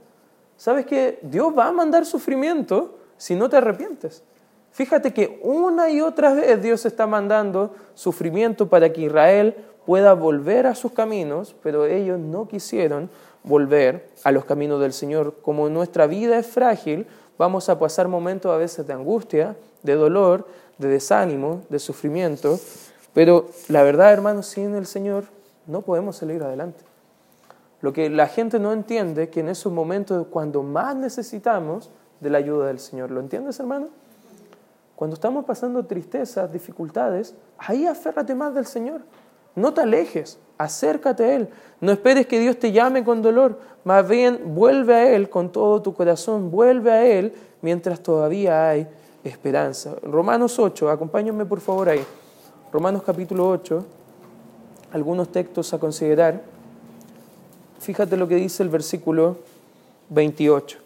¿Sabes 0.58 0.86
que 0.86 1.19
Dios 1.21 1.53
va 1.58 1.67
a 1.67 1.71
mandar 1.71 2.05
sufrimiento 2.05 2.95
si 3.17 3.36
no 3.36 3.49
te 3.49 3.58
arrepientes? 3.58 4.23
Fíjate 4.71 5.13
que 5.13 5.39
una 5.43 5.89
y 5.89 6.01
otra 6.01 6.34
vez 6.34 6.62
Dios 6.62 6.86
está 6.86 7.08
mandando 7.08 7.73
sufrimiento 7.93 8.69
para 8.69 8.91
que 8.91 9.01
Israel 9.01 9.55
pueda 9.86 10.13
volver 10.13 10.67
a 10.67 10.75
sus 10.75 10.91
caminos, 10.91 11.55
pero 11.63 11.86
ellos 11.86 12.19
no 12.19 12.47
quisieron 12.47 13.10
volver 13.43 14.10
a 14.23 14.32
los 14.32 14.45
caminos 14.45 14.79
del 14.82 14.93
Señor. 14.93 15.38
Como 15.41 15.69
nuestra 15.69 16.08
vida 16.08 16.38
es 16.38 16.47
frágil, 16.47 17.08
vamos 17.39 17.69
a 17.69 17.80
pasar 17.80 18.08
momentos 18.08 18.52
a 18.52 18.58
veces 18.58 18.86
de 18.86 18.93
angustia, 18.93 19.56
de 19.82 19.95
dolor, 19.95 20.45
de 20.78 20.89
desánimo, 20.89 21.63
de 21.69 21.80
sufrimiento, 21.80 22.60
pero 23.13 23.47
la 23.69 23.82
verdad, 23.82 24.13
hermanos, 24.13 24.45
sin 24.45 24.75
el 24.75 24.86
Señor 24.86 25.23
no 25.65 25.82
podemos 25.82 26.17
salir 26.17 26.43
adelante. 26.43 26.84
Lo 27.82 27.93
que 27.93 28.10
la 28.10 28.28
gente 28.28 28.60
no 28.60 28.73
entiende 28.73 29.30
que 29.30 29.39
en 29.39 29.49
esos 29.49 29.71
momentos 29.71 30.28
cuando 30.30 30.63
más 30.63 30.95
necesitamos 30.95 31.89
de 32.19 32.30
la 32.30 32.38
ayuda 32.38 32.67
del 32.67 32.80
Señor. 32.80 33.12
¿Lo 33.12 33.21
entiendes, 33.21 33.60
hermano? 33.60 33.88
Cuando 34.95 35.13
estamos 35.13 35.45
pasando 35.45 35.86
tristezas, 35.86 36.52
dificultades, 36.52 37.34
ahí 37.58 37.88
aférrate 37.88 38.36
más 38.36 38.54
del 38.54 38.65
Señor. 38.65 39.02
No 39.56 39.73
te 39.73 39.82
alejes, 39.82 40.38
acércate 40.58 41.23
a 41.23 41.36
Él. 41.36 41.49
No 41.80 41.93
esperes 41.93 42.28
que 42.28 42.39
Dios 42.39 42.60
te 42.60 42.73
llame 42.73 43.06
con 43.06 43.21
dolor. 43.21 43.60
Más 43.84 44.08
bien, 44.08 44.56
vuelve 44.56 44.94
a 44.94 45.15
Él 45.15 45.30
con 45.30 45.52
todo 45.52 45.82
tu 45.82 45.94
corazón. 45.94 46.52
Vuelve 46.52 46.92
a 46.92 47.06
Él 47.06 47.34
mientras 47.62 48.02
todavía 48.02 48.70
hay 48.70 48.88
esperanza. 49.24 49.96
Romanos 50.04 50.60
8, 50.60 50.89
acompáñenme 50.89 51.46
por 51.46 51.60
favor 51.60 51.89
ahí. 51.89 52.04
Romanos 52.72 53.04
capítulo 53.04 53.50
8, 53.50 53.86
algunos 54.94 55.32
textos 55.32 55.74
a 55.74 55.80
considerar. 55.80 56.42
Fíjate 57.80 58.18
lo 58.18 58.28
que 58.28 58.36
dice 58.36 58.63
el 58.63 58.70
versículo 58.70 59.38
28. 60.10 60.78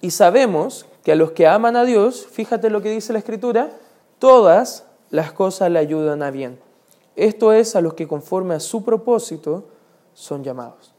Y 0.00 0.10
sabemos 0.10 0.86
que 1.02 1.12
a 1.12 1.16
los 1.16 1.32
que 1.32 1.46
aman 1.46 1.76
a 1.76 1.84
Dios, 1.84 2.26
fíjate 2.30 2.70
lo 2.70 2.82
que 2.82 2.90
dice 2.90 3.12
la 3.12 3.18
Escritura, 3.18 3.70
todas 4.18 4.84
las 5.10 5.32
cosas 5.32 5.70
le 5.70 5.78
ayudan 5.78 6.22
a 6.22 6.30
bien. 6.30 6.58
Esto 7.16 7.52
es 7.52 7.76
a 7.76 7.80
los 7.80 7.94
que 7.94 8.08
conforme 8.08 8.54
a 8.54 8.60
su 8.60 8.84
propósito 8.84 9.64
son 10.14 10.42
llamados. 10.42 10.93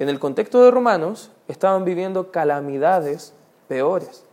En 0.00 0.08
el 0.08 0.18
contexto 0.18 0.64
de 0.64 0.70
Romanos 0.70 1.30
estaban 1.46 1.84
viviendo 1.84 2.32
calamidades 2.32 3.34
peores. 3.68 4.24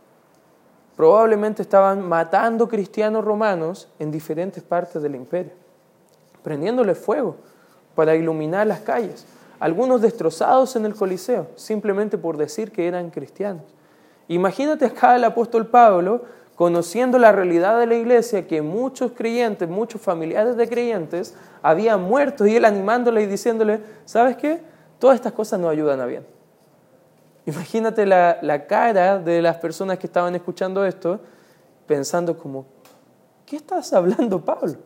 Probablemente 0.96 1.60
estaban 1.60 2.08
matando 2.08 2.68
cristianos 2.68 3.22
romanos 3.22 3.86
en 3.98 4.10
diferentes 4.10 4.62
partes 4.62 5.02
del 5.02 5.14
imperio, 5.14 5.52
prendiéndole 6.42 6.94
fuego 6.94 7.36
para 7.94 8.16
iluminar 8.16 8.66
las 8.66 8.80
calles 8.80 9.26
algunos 9.60 10.00
destrozados 10.00 10.74
en 10.76 10.86
el 10.86 10.94
Coliseo, 10.94 11.48
simplemente 11.56 12.16
por 12.16 12.38
decir 12.38 12.72
que 12.72 12.86
eran 12.86 13.10
cristianos. 13.10 13.64
Imagínate 14.28 14.86
acá 14.86 15.16
el 15.16 15.24
apóstol 15.24 15.66
Pablo 15.66 16.22
conociendo 16.54 17.18
la 17.18 17.30
realidad 17.30 17.78
de 17.78 17.86
la 17.86 17.94
iglesia, 17.94 18.46
que 18.46 18.62
muchos 18.62 19.12
creyentes, 19.12 19.68
muchos 19.68 20.00
familiares 20.00 20.56
de 20.56 20.66
creyentes 20.66 21.34
habían 21.60 22.02
muerto 22.02 22.46
y 22.46 22.56
él 22.56 22.64
animándole 22.64 23.22
y 23.22 23.26
diciéndole, 23.26 23.80
¿sabes 24.06 24.36
qué? 24.38 24.60
Todas 24.98 25.16
estas 25.16 25.32
cosas 25.32 25.60
no 25.60 25.68
ayudan 25.68 26.00
a 26.00 26.06
bien. 26.06 26.26
Imagínate 27.46 28.04
la, 28.04 28.38
la 28.42 28.66
cara 28.66 29.18
de 29.18 29.40
las 29.40 29.56
personas 29.56 29.98
que 29.98 30.06
estaban 30.06 30.34
escuchando 30.34 30.84
esto, 30.84 31.20
pensando 31.86 32.36
como, 32.36 32.66
¿qué 33.46 33.56
estás 33.56 33.92
hablando, 33.92 34.44
Pablo? 34.44 34.76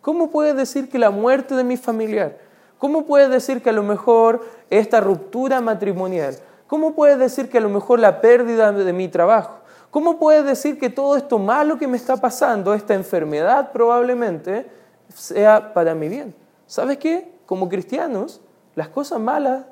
¿Cómo 0.00 0.30
puedes 0.30 0.56
decir 0.56 0.88
que 0.88 0.98
la 0.98 1.10
muerte 1.10 1.54
de 1.54 1.64
mi 1.64 1.76
familiar, 1.76 2.38
¿Cómo 2.80 3.04
puedes 3.04 3.28
decir 3.28 3.62
que 3.62 3.68
a 3.68 3.74
lo 3.74 3.82
mejor 3.82 4.40
esta 4.70 5.02
ruptura 5.02 5.60
matrimonial? 5.60 6.34
¿Cómo 6.66 6.94
puedes 6.94 7.18
decir 7.18 7.50
que 7.50 7.58
a 7.58 7.60
lo 7.60 7.68
mejor 7.68 8.00
la 8.00 8.22
pérdida 8.22 8.72
de 8.72 8.92
mi 8.94 9.06
trabajo? 9.08 9.58
¿Cómo 9.90 10.18
puedes 10.18 10.46
decir 10.46 10.78
que 10.78 10.88
todo 10.88 11.14
esto 11.14 11.38
malo 11.38 11.76
que 11.76 11.86
me 11.86 11.98
está 11.98 12.16
pasando, 12.16 12.72
esta 12.72 12.94
enfermedad 12.94 13.70
probablemente, 13.70 14.66
sea 15.14 15.74
para 15.74 15.94
mi 15.94 16.08
bien? 16.08 16.34
¿Sabes 16.66 16.96
qué? 16.96 17.30
Como 17.44 17.68
cristianos, 17.68 18.40
las 18.74 18.88
cosas 18.88 19.20
malas 19.20 19.64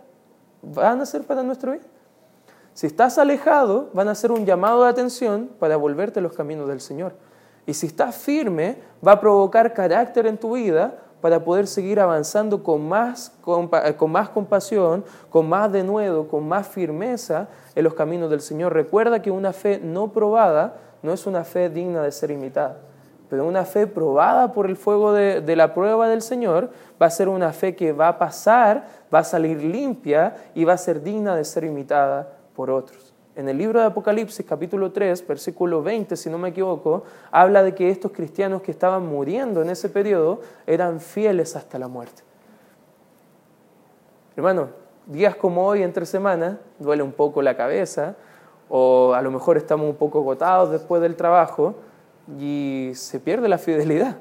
van 0.63 1.01
a 1.01 1.07
ser 1.07 1.25
para 1.25 1.43
nuestro 1.43 1.73
bien. 1.73 1.85
Si 2.75 2.87
estás 2.87 3.19
alejado, 3.19 3.91
van 3.93 4.09
a 4.09 4.15
ser 4.15 4.31
un 4.31 4.47
llamado 4.47 4.85
de 4.85 4.91
atención 4.91 5.51
para 5.59 5.77
volverte 5.77 6.21
a 6.21 6.23
los 6.23 6.33
caminos 6.33 6.69
del 6.69 6.81
Señor. 6.81 7.15
Y 7.67 7.75
si 7.75 7.87
estás 7.87 8.17
firme, 8.17 8.79
va 9.07 9.13
a 9.13 9.21
provocar 9.21 9.75
carácter 9.75 10.27
en 10.27 10.39
tu 10.39 10.55
vida 10.55 10.95
para 11.21 11.43
poder 11.43 11.67
seguir 11.67 11.99
avanzando 11.99 12.63
con 12.63 12.89
más, 12.89 13.33
con 13.43 14.11
más 14.11 14.29
compasión, 14.29 15.05
con 15.31 15.49
más 15.49 15.73
denuedo, 15.73 16.29
con 16.29 16.47
más 16.47 16.69
firmeza 16.69 17.49
en 17.75 17.85
los 17.85 17.95
caminos 17.95 18.31
del 18.31 18.41
Señor. 18.41 18.73
Recuerda 18.73 19.21
que 19.21 19.31
una 19.31 19.53
fe 19.53 19.81
no 19.83 20.13
probada 20.13 20.77
no 21.03 21.13
es 21.13 21.27
una 21.27 21.45
fe 21.45 21.69
digna 21.71 22.03
de 22.03 22.13
ser 22.13 22.31
imitada, 22.31 22.79
pero 23.29 23.47
una 23.47 23.65
fe 23.65 23.87
probada 23.87 24.53
por 24.53 24.67
el 24.67 24.77
fuego 24.77 25.13
de, 25.13 25.57
la 25.57 25.75
prueba 25.75 26.09
del 26.09 26.23
Señor 26.23 26.71
va 27.01 27.07
a 27.07 27.11
ser 27.11 27.29
una 27.29 27.53
fe 27.53 27.77
que 27.77 27.93
va 27.93 28.09
a 28.09 28.19
pasar, 28.19 28.87
va 29.13 29.21
a 29.21 29.25
salir 29.25 29.63
limpia 29.63 30.37
y 30.55 30.65
va 30.65 30.75
a 30.75 30.79
ser 30.79 31.03
digna 31.03 31.37
de 31.37 31.45
ser 31.45 31.65
imitada 31.65 32.33
por 32.55 32.71
otros 32.71 33.09
en 33.39 33.49
el 33.49 33.57
libro 33.57 33.79
de 33.79 33.87
Apocalipsis 33.87 34.45
capítulo 34.45 34.91
3, 34.91 35.25
versículo 35.29 35.81
20, 35.81 36.17
si 36.17 36.29
no 36.29 36.39
me 36.39 36.49
equivoco, 36.49 37.05
habla 37.31 37.63
de 37.63 37.73
que 37.73 37.89
estos 37.89 38.11
cristianos 38.11 38.63
que 38.63 38.73
estaban 38.73 39.07
muriendo 39.07 39.63
en 39.63 39.71
ese 39.71 39.89
periodo 39.89 40.41
eran 40.67 40.99
fieles 40.99 41.55
hasta 41.55 41.79
la 41.79 41.87
muerte. 41.87 42.25
Hermano, 44.35 44.71
días 45.07 45.37
como 45.37 45.65
hoy, 45.65 45.85
entre 45.85 46.05
semanas, 46.05 46.57
duele 46.81 47.05
un 47.05 47.13
poco 47.13 47.41
la 47.41 47.57
cabeza, 47.57 48.17
o 48.69 49.15
a 49.15 49.23
lo 49.23 49.31
mejor 49.31 49.57
estamos 49.57 49.89
un 49.89 49.95
poco 49.95 50.19
agotados 50.19 50.73
después 50.73 51.01
del 51.01 51.15
trabajo 51.15 51.77
y 52.39 52.93
se 52.95 53.21
pierde 53.21 53.49
la 53.49 53.59
fidelidad. 53.59 54.17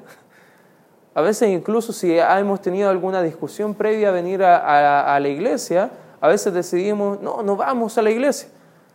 A 1.14 1.20
veces 1.20 1.50
incluso 1.50 1.92
si 1.92 2.16
hemos 2.18 2.60
tenido 2.62 2.90
alguna 2.90 3.22
discusión 3.22 3.74
previa 3.74 4.10
a 4.10 4.12
venir 4.12 4.42
a, 4.42 5.14
a 5.14 5.18
la 5.20 5.28
iglesia, 5.28 5.90
a 6.20 6.28
veces 6.28 6.52
decidimos, 6.52 7.20
no, 7.20 7.42
no 7.42 7.56
vamos 7.56 7.98
a 7.98 8.02
la 8.02 8.10
iglesia. 8.10 8.48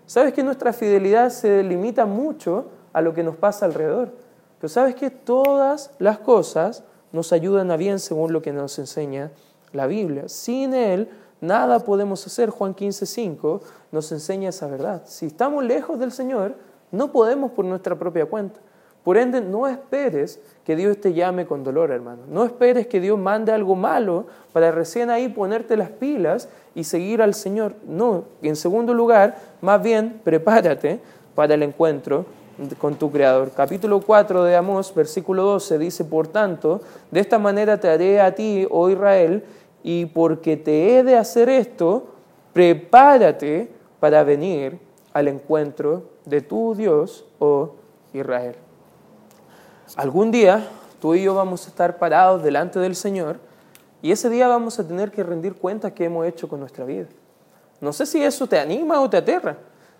Sabes 0.05 0.33
que 0.33 0.43
nuestra 0.43 0.73
fidelidad 0.73 1.29
se 1.29 1.63
limita 1.63 2.05
mucho 2.05 2.67
a 2.91 3.01
lo 3.01 3.13
que 3.13 3.23
nos 3.23 3.35
pasa 3.35 3.65
alrededor. 3.65 4.11
Pero 4.59 4.69
sabes 4.69 4.95
que 4.95 5.09
todas 5.09 5.91
las 5.99 6.19
cosas 6.19 6.83
nos 7.11 7.33
ayudan 7.33 7.71
a 7.71 7.77
bien 7.77 7.99
según 7.99 8.33
lo 8.33 8.41
que 8.41 8.53
nos 8.53 8.77
enseña 8.79 9.31
la 9.71 9.87
Biblia. 9.87 10.27
Sin 10.27 10.73
Él 10.73 11.09
nada 11.41 11.79
podemos 11.79 12.25
hacer. 12.25 12.49
Juan 12.49 12.73
15, 12.73 13.05
5 13.05 13.61
nos 13.91 14.11
enseña 14.11 14.49
esa 14.49 14.67
verdad. 14.67 15.03
Si 15.05 15.27
estamos 15.27 15.63
lejos 15.63 15.99
del 15.99 16.11
Señor, 16.11 16.55
no 16.91 17.11
podemos 17.11 17.51
por 17.51 17.65
nuestra 17.65 17.97
propia 17.97 18.25
cuenta. 18.25 18.59
Por 19.03 19.17
ende, 19.17 19.41
no 19.41 19.67
esperes 19.67 20.39
que 20.65 20.75
Dios 20.75 20.99
te 21.01 21.13
llame 21.13 21.45
con 21.45 21.63
dolor, 21.63 21.91
hermano. 21.91 22.23
No 22.29 22.45
esperes 22.45 22.87
que 22.87 23.01
Dios 23.01 23.19
mande 23.19 23.51
algo 23.51 23.75
malo 23.75 24.25
para 24.53 24.71
recién 24.71 25.09
ahí 25.09 25.27
ponerte 25.27 25.75
las 25.75 25.89
pilas 25.89 26.47
y 26.73 26.85
seguir 26.85 27.21
al 27.21 27.33
Señor. 27.33 27.75
No, 27.85 28.25
en 28.41 28.55
segundo 28.55 28.93
lugar, 28.93 29.37
más 29.61 29.83
bien 29.83 30.21
prepárate 30.23 31.01
para 31.35 31.53
el 31.55 31.63
encuentro 31.63 32.25
con 32.77 32.95
tu 32.95 33.11
Creador. 33.11 33.51
Capítulo 33.51 33.99
4 33.99 34.43
de 34.43 34.55
Amós, 34.55 34.93
versículo 34.95 35.43
12, 35.43 35.77
dice, 35.79 36.05
por 36.05 36.27
tanto, 36.27 36.81
de 37.11 37.19
esta 37.19 37.39
manera 37.39 37.79
te 37.79 37.89
haré 37.89 38.21
a 38.21 38.33
ti, 38.33 38.65
oh 38.69 38.89
Israel, 38.89 39.43
y 39.83 40.05
porque 40.05 40.55
te 40.55 40.97
he 40.97 41.03
de 41.03 41.17
hacer 41.17 41.49
esto, 41.49 42.07
prepárate 42.53 43.69
para 43.99 44.23
venir 44.23 44.79
al 45.11 45.27
encuentro 45.27 46.03
de 46.25 46.41
tu 46.41 46.73
Dios, 46.75 47.25
oh 47.39 47.71
Israel. 48.13 48.55
Algún 49.95 50.31
día 50.31 50.67
tú 50.99 51.13
y 51.13 51.23
yo 51.23 51.35
vamos 51.35 51.65
a 51.65 51.69
estar 51.69 51.97
parados 51.97 52.41
delante 52.41 52.79
del 52.79 52.95
Señor 52.95 53.37
y 54.01 54.11
ese 54.11 54.29
día 54.29 54.47
vamos 54.47 54.79
a 54.79 54.87
tener 54.87 55.11
que 55.11 55.23
rendir 55.23 55.53
cuentas 55.53 55.91
que 55.91 56.05
hemos 56.05 56.25
hecho 56.25 56.47
con 56.47 56.59
nuestra 56.59 56.83
vida. 56.83 57.05
No 57.79 57.93
sé 57.93 58.07
si 58.07 58.23
eso 58.23 58.47
te 58.47 58.57
anima 58.57 58.99
o 59.01 59.09
te 59.09 59.17
aterra. 59.17 59.57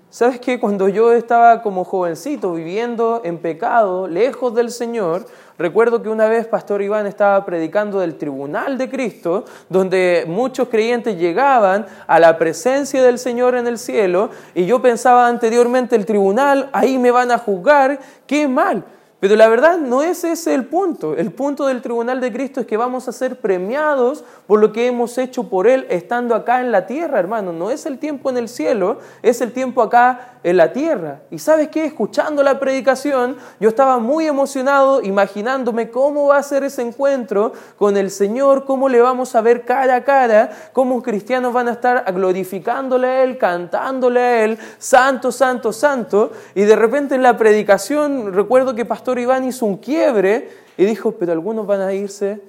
¿Sabes 0.10 0.40
que 0.40 0.60
Cuando 0.60 0.88
yo 0.90 1.12
estaba 1.12 1.62
como 1.62 1.84
jovencito 1.84 2.54
viviendo 2.54 3.22
en 3.24 3.40
pecado, 3.40 4.08
lejos 4.08 4.54
del 4.54 4.72
Señor, 4.72 5.26
recuerdo 5.58 6.02
que 6.02 6.10
una 6.10 6.28
vez 6.28 6.48
Pastor 6.48 6.82
Iván 6.82 7.08
estaba 7.08 7.44
predicando 7.46 8.00
del 8.00 8.16
tribunal 8.16 8.78
de 8.78 8.90
Cristo, 8.90 9.46
donde 9.70 10.26
muchos 10.28 10.70
creyentes 10.70 11.18
llegaban 11.18 11.88
a 12.06 12.20
la 12.20 12.38
presencia 12.38 13.02
del 13.02 13.18
Señor 13.18 13.56
en 13.56 13.66
el 13.66 13.80
cielo, 13.80 14.30
y 14.54 14.68
yo 14.68 14.84
pensaba 14.84 15.28
anteriormente, 15.28 15.96
el 15.96 16.06
tribunal, 16.06 16.70
ahí 16.74 17.00
me 17.00 17.10
van 17.10 17.32
a 17.32 17.40
juzgar, 17.40 18.00
qué 18.28 18.48
mal. 18.48 18.86
Pero 19.24 19.38
la 19.38 19.48
verdad 19.48 19.78
no 19.78 20.04
es 20.04 20.26
ese 20.26 20.54
el 20.54 20.66
punto. 20.66 21.16
El 21.16 21.32
punto 21.32 21.68
del 21.68 21.82
tribunal 21.82 22.20
de 22.20 22.30
Cristo 22.30 22.60
es 22.60 22.68
que 22.68 22.76
vamos 22.76 23.08
a 23.08 23.14
ser 23.14 23.40
premiados 23.40 24.26
por 24.48 24.60
lo 24.60 24.74
que 24.74 24.86
hemos 24.86 25.18
hecho 25.18 25.48
por 25.48 25.66
Él 25.66 25.88
estando 25.90 26.36
acá 26.36 26.60
en 26.60 26.74
la 26.74 26.86
tierra, 26.88 27.20
hermano. 27.20 27.54
No 27.54 27.72
es 27.72 27.86
el 27.86 28.00
tiempo 28.00 28.30
en 28.30 28.36
el 28.36 28.50
cielo, 28.50 28.98
es 29.22 29.40
el 29.40 29.54
tiempo 29.54 29.82
acá 29.82 30.40
en 30.44 30.58
la 30.58 30.74
tierra. 30.74 31.22
Y 31.32 31.40
sabes 31.40 31.70
qué, 31.70 31.86
escuchando 31.86 32.44
la 32.44 32.60
predicación, 32.60 33.38
yo 33.62 33.70
estaba 33.70 33.98
muy 33.98 34.28
emocionado 34.28 35.02
imaginándome 35.02 35.90
cómo 35.90 36.28
va 36.28 36.40
a 36.40 36.44
ser 36.44 36.66
ese 36.66 36.82
encuentro 36.82 37.54
con 37.78 37.96
el 37.96 38.12
Señor, 38.12 38.66
cómo 38.66 38.90
le 38.90 39.00
vamos 39.00 39.36
a 39.36 39.42
ver 39.42 39.64
cara 39.64 39.96
a 39.96 40.04
cara, 40.04 40.52
cómo 40.74 41.02
cristianos 41.02 41.54
van 41.54 41.70
a 41.70 41.72
estar 41.72 42.12
glorificándole 42.14 43.08
a 43.08 43.24
Él, 43.24 43.38
cantándole 43.38 44.20
a 44.20 44.44
Él, 44.44 44.58
santo, 44.80 45.32
santo, 45.32 45.72
santo. 45.72 46.34
Y 46.56 46.64
de 46.64 46.76
repente 46.76 47.16
en 47.16 47.24
la 47.24 47.38
predicación 47.38 48.34
recuerdo 48.34 48.76
que 48.76 48.84
Pastor 48.84 49.13
Iván 49.20 49.44
hizo 49.44 49.66
un 49.66 49.78
quiebre 49.78 50.50
y 50.78 50.86
dijo, 50.86 51.14
pero 51.14 51.32
algunos 51.32 51.66
van 51.68 51.82
a 51.82 51.94
irse 51.94 52.42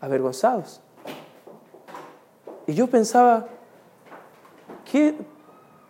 avergonzados. 0.00 0.80
Y 2.66 2.74
yo 2.74 2.86
pensaba, 2.86 3.46
¿qué? 4.90 5.14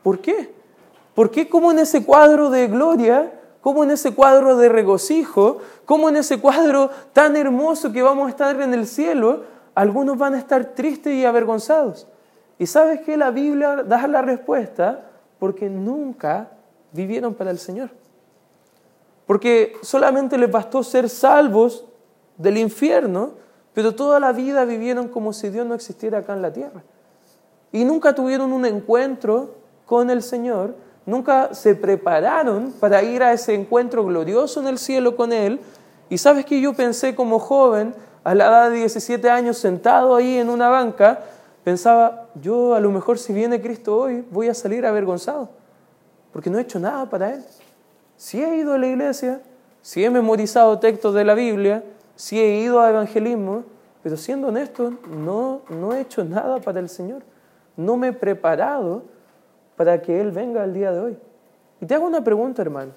¿por 0.03 0.21
qué? 0.21 0.53
¿Por 1.15 1.31
qué 1.31 1.49
como 1.49 1.71
en 1.71 1.79
ese 1.79 2.05
cuadro 2.05 2.51
de 2.51 2.69
gloria, 2.69 3.33
como 3.61 3.85
en 3.85 3.91
ese 3.91 4.15
cuadro 4.15 4.57
de 4.57 4.69
regocijo, 4.69 5.59
como 5.85 6.09
en 6.09 6.17
ese 6.17 6.41
cuadro 6.41 6.91
tan 7.13 7.37
hermoso 7.37 7.93
que 7.93 8.03
vamos 8.03 8.27
a 8.27 8.31
estar 8.31 8.61
en 8.61 8.73
el 8.73 8.87
cielo, 8.87 9.45
algunos 9.75 10.17
van 10.17 10.35
a 10.35 10.39
estar 10.39 10.65
tristes 10.75 11.15
y 11.15 11.25
avergonzados? 11.25 12.07
Y 12.59 12.67
sabes 12.67 13.01
que 13.01 13.17
la 13.17 13.31
Biblia 13.31 13.77
da 13.77 14.07
la 14.07 14.23
respuesta 14.23 15.11
porque 15.39 15.69
nunca 15.69 16.51
vivieron 16.93 17.35
para 17.35 17.51
el 17.51 17.59
Señor. 17.59 17.91
Porque 19.31 19.75
solamente 19.83 20.37
les 20.37 20.51
bastó 20.51 20.83
ser 20.83 21.09
salvos 21.09 21.85
del 22.37 22.59
infierno, 22.59 23.35
pero 23.73 23.95
toda 23.95 24.19
la 24.19 24.33
vida 24.33 24.65
vivieron 24.65 25.07
como 25.07 25.33
si 25.33 25.51
Dios 25.51 25.65
no 25.65 25.77
existiera 25.77 26.19
acá 26.19 26.33
en 26.33 26.43
la 26.43 26.53
tierra. 26.53 26.83
Y 27.71 27.85
nunca 27.85 28.13
tuvieron 28.13 28.53
un 28.53 28.67
encuentro 28.67 29.55
con 29.87 30.11
el 30.11 30.25
Señor, 30.25 30.75
nunca 31.07 31.55
se 31.55 31.77
prepararon 31.77 32.73
para 32.81 33.05
ir 33.05 33.23
a 33.23 33.33
ese 33.33 33.55
encuentro 33.55 34.05
glorioso 34.05 34.59
en 34.59 34.67
el 34.67 34.79
cielo 34.79 35.15
con 35.15 35.33
Él. 35.33 35.61
Y 36.09 36.19
sabes 36.19 36.45
que 36.45 36.61
yo 36.61 36.75
pensé 36.75 37.15
como 37.15 37.39
joven, 37.39 37.95
a 38.25 38.35
la 38.35 38.47
edad 38.47 38.71
de 38.71 38.79
17 38.79 39.31
años, 39.31 39.59
sentado 39.59 40.17
ahí 40.17 40.39
en 40.39 40.51
una 40.51 40.71
banca, 40.71 41.21
pensaba, 41.63 42.27
yo 42.35 42.75
a 42.75 42.81
lo 42.81 42.91
mejor 42.91 43.17
si 43.17 43.33
viene 43.33 43.63
Cristo 43.63 43.97
hoy 43.97 44.27
voy 44.29 44.49
a 44.49 44.55
salir 44.55 44.85
avergonzado, 44.85 45.51
porque 46.33 46.51
no 46.51 46.59
he 46.59 46.63
hecho 46.63 46.81
nada 46.81 47.09
para 47.09 47.35
Él. 47.35 47.45
Si 48.21 48.45
he 48.45 48.57
ido 48.57 48.75
a 48.75 48.79
la 48.79 48.87
iglesia, 48.87 49.41
si 49.81 50.05
he 50.05 50.11
memorizado 50.11 50.79
textos 50.79 51.15
de 51.15 51.25
la 51.25 51.33
Biblia, 51.33 51.83
si 52.17 52.39
he 52.39 52.61
ido 52.61 52.79
a 52.79 52.91
evangelismo, 52.91 53.65
pero 54.03 54.19
siendo 54.19 54.49
honesto, 54.49 54.93
no, 55.09 55.63
no 55.71 55.95
he 55.95 56.03
hecho 56.03 56.23
nada 56.23 56.61
para 56.61 56.81
el 56.81 56.91
Señor. 56.91 57.23
No 57.79 57.97
me 57.97 58.09
he 58.09 58.13
preparado 58.13 59.05
para 59.75 60.03
que 60.03 60.21
Él 60.21 60.33
venga 60.33 60.63
el 60.65 60.75
día 60.75 60.93
de 60.93 61.01
hoy. 61.01 61.19
Y 61.81 61.87
te 61.87 61.95
hago 61.95 62.07
una 62.07 62.23
pregunta, 62.23 62.61
hermano. 62.61 62.93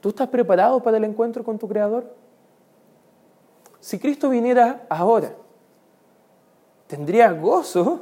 ¿Tú 0.00 0.08
estás 0.08 0.26
preparado 0.26 0.82
para 0.82 0.96
el 0.96 1.04
encuentro 1.04 1.44
con 1.44 1.56
tu 1.56 1.68
Creador? 1.68 2.12
Si 3.78 4.00
Cristo 4.00 4.30
viniera 4.30 4.84
ahora, 4.88 5.30
¿tendrías 6.88 7.40
gozo 7.40 8.00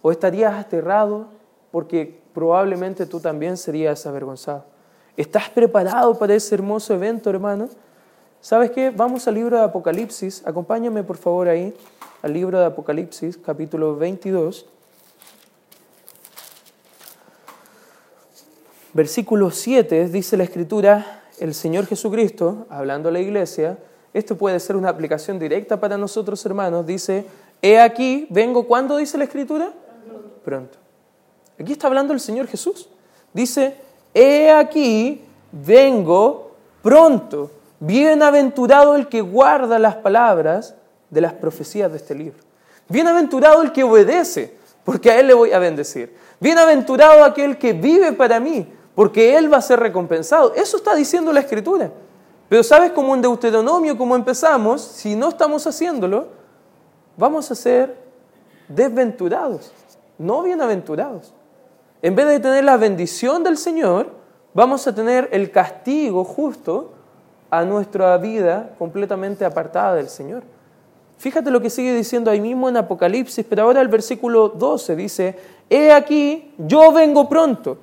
o 0.00 0.12
estarías 0.12 0.54
aterrado 0.54 1.26
porque 1.72 2.22
probablemente 2.32 3.04
tú 3.04 3.18
también 3.18 3.56
serías 3.56 4.06
avergonzado? 4.06 4.73
¿Estás 5.16 5.48
preparado 5.48 6.18
para 6.18 6.34
ese 6.34 6.56
hermoso 6.56 6.92
evento, 6.92 7.30
hermano? 7.30 7.68
¿Sabes 8.40 8.72
qué? 8.72 8.90
Vamos 8.90 9.28
al 9.28 9.34
libro 9.34 9.56
de 9.56 9.62
Apocalipsis. 9.62 10.42
Acompáñame 10.44 11.04
por 11.04 11.16
favor 11.16 11.46
ahí, 11.46 11.72
al 12.20 12.32
libro 12.32 12.58
de 12.58 12.66
Apocalipsis, 12.66 13.38
capítulo 13.38 13.94
22. 13.94 14.66
Versículo 18.92 19.52
7 19.52 20.08
dice 20.08 20.36
la 20.36 20.44
escritura, 20.44 21.22
el 21.38 21.54
Señor 21.54 21.86
Jesucristo, 21.86 22.66
hablando 22.68 23.08
a 23.08 23.12
la 23.12 23.20
iglesia, 23.20 23.78
esto 24.12 24.36
puede 24.36 24.58
ser 24.58 24.74
una 24.74 24.88
aplicación 24.88 25.38
directa 25.38 25.78
para 25.78 25.96
nosotros 25.96 26.44
hermanos, 26.44 26.86
dice, 26.86 27.24
he 27.62 27.80
aquí, 27.80 28.26
vengo, 28.30 28.66
¿cuándo 28.66 28.96
dice 28.96 29.16
la 29.16 29.24
escritura? 29.24 29.72
Pronto. 30.44 30.78
Aquí 31.58 31.72
está 31.72 31.86
hablando 31.86 32.12
el 32.12 32.20
Señor 32.20 32.48
Jesús. 32.48 32.88
Dice, 33.32 33.76
he 34.14 34.50
aquí, 34.50 35.24
vengo 35.52 36.52
pronto. 36.82 37.50
Bienaventurado 37.80 38.94
el 38.94 39.08
que 39.08 39.20
guarda 39.20 39.78
las 39.78 39.96
palabras 39.96 40.74
de 41.10 41.20
las 41.20 41.34
profecías 41.34 41.90
de 41.90 41.98
este 41.98 42.14
libro. 42.14 42.38
Bienaventurado 42.88 43.62
el 43.62 43.72
que 43.72 43.84
obedece, 43.84 44.56
porque 44.84 45.10
a 45.10 45.20
él 45.20 45.26
le 45.26 45.34
voy 45.34 45.52
a 45.52 45.58
bendecir. 45.58 46.16
Bienaventurado 46.40 47.24
aquel 47.24 47.58
que 47.58 47.72
vive 47.72 48.12
para 48.12 48.40
mí, 48.40 48.66
porque 48.94 49.36
él 49.36 49.52
va 49.52 49.58
a 49.58 49.62
ser 49.62 49.80
recompensado. 49.80 50.54
Eso 50.54 50.76
está 50.76 50.94
diciendo 50.94 51.32
la 51.32 51.40
escritura. 51.40 51.90
Pero 52.48 52.62
sabes 52.62 52.92
cómo 52.92 53.14
en 53.14 53.22
Deuteronomio, 53.22 53.98
como 53.98 54.14
empezamos, 54.14 54.80
si 54.80 55.16
no 55.16 55.30
estamos 55.30 55.66
haciéndolo, 55.66 56.28
vamos 57.16 57.50
a 57.50 57.54
ser 57.54 57.96
desventurados, 58.68 59.72
no 60.16 60.42
bienaventurados. 60.42 61.33
En 62.04 62.14
vez 62.14 62.26
de 62.26 62.38
tener 62.38 62.64
la 62.64 62.76
bendición 62.76 63.42
del 63.42 63.56
Señor, 63.56 64.08
vamos 64.52 64.86
a 64.86 64.94
tener 64.94 65.26
el 65.32 65.50
castigo 65.50 66.22
justo 66.22 66.92
a 67.48 67.64
nuestra 67.64 68.18
vida 68.18 68.74
completamente 68.78 69.46
apartada 69.46 69.94
del 69.94 70.10
Señor. 70.10 70.42
Fíjate 71.16 71.50
lo 71.50 71.62
que 71.62 71.70
sigue 71.70 71.94
diciendo 71.94 72.30
ahí 72.30 72.42
mismo 72.42 72.68
en 72.68 72.76
Apocalipsis, 72.76 73.46
pero 73.48 73.62
ahora 73.62 73.80
el 73.80 73.88
versículo 73.88 74.50
12 74.50 74.96
dice, 74.96 75.38
He 75.70 75.92
aquí, 75.92 76.52
yo 76.58 76.92
vengo 76.92 77.26
pronto, 77.26 77.78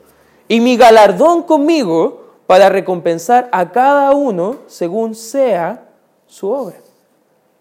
y 0.47 0.59
mi 0.59 0.77
galardón 0.77 1.41
conmigo 1.41 2.35
para 2.45 2.69
recompensar 2.69 3.49
a 3.51 3.71
cada 3.71 4.11
uno 4.11 4.57
según 4.67 5.15
sea 5.15 5.89
su 6.27 6.47
obra. 6.51 6.75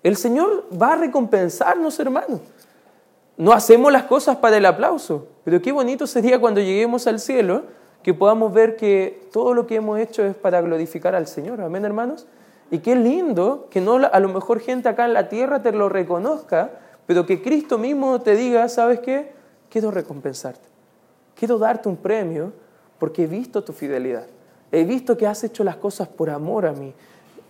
El 0.03 0.15
Señor 0.15 0.67
va 0.71 0.93
a 0.93 0.97
recompensarnos, 0.97 1.99
hermanos. 1.99 2.41
No 3.39 3.53
hacemos 3.53 3.91
las 3.91 4.03
cosas 4.03 4.37
para 4.37 4.59
el 4.59 4.67
aplauso, 4.67 5.27
pero 5.51 5.63
qué 5.63 5.73
bonito 5.73 6.07
sería 6.07 6.39
cuando 6.39 6.61
lleguemos 6.61 7.09
al 7.09 7.19
cielo 7.19 7.65
que 8.05 8.15
podamos 8.15 8.53
ver 8.53 8.77
que 8.77 9.29
todo 9.33 9.53
lo 9.53 9.67
que 9.67 9.75
hemos 9.75 9.99
hecho 9.99 10.25
es 10.25 10.37
para 10.37 10.61
glorificar 10.61 11.17
al 11.17 11.27
Señor. 11.27 11.61
Amén, 11.61 11.85
hermanos. 11.85 12.29
Y 12.71 12.79
qué 12.79 12.95
lindo 12.95 13.67
que 13.69 13.81
no 13.81 13.97
a 13.97 14.21
lo 14.21 14.29
mejor 14.29 14.61
gente 14.61 14.89
acá 14.89 15.07
en 15.07 15.13
la 15.13 15.29
tierra 15.29 15.61
te 15.61 15.73
lo 15.73 15.89
reconozca, 15.89 16.71
pero 17.05 17.27
que 17.27 17.43
Cristo 17.43 17.79
mismo 17.79 18.21
te 18.21 18.37
diga, 18.37 18.69
¿sabes 18.69 19.01
qué? 19.01 19.33
Quiero 19.71 19.91
recompensarte. 19.91 20.69
Quiero 21.35 21.59
darte 21.59 21.89
un 21.89 21.97
premio 21.97 22.53
porque 23.01 23.25
he 23.25 23.27
visto 23.27 23.65
tu 23.65 23.73
fidelidad. 23.73 24.27
He 24.71 24.85
visto 24.85 25.17
que 25.17 25.27
has 25.27 25.43
hecho 25.43 25.65
las 25.65 25.75
cosas 25.75 26.07
por 26.07 26.31
amor 26.31 26.65
a 26.65 26.73
mí. 26.73 26.95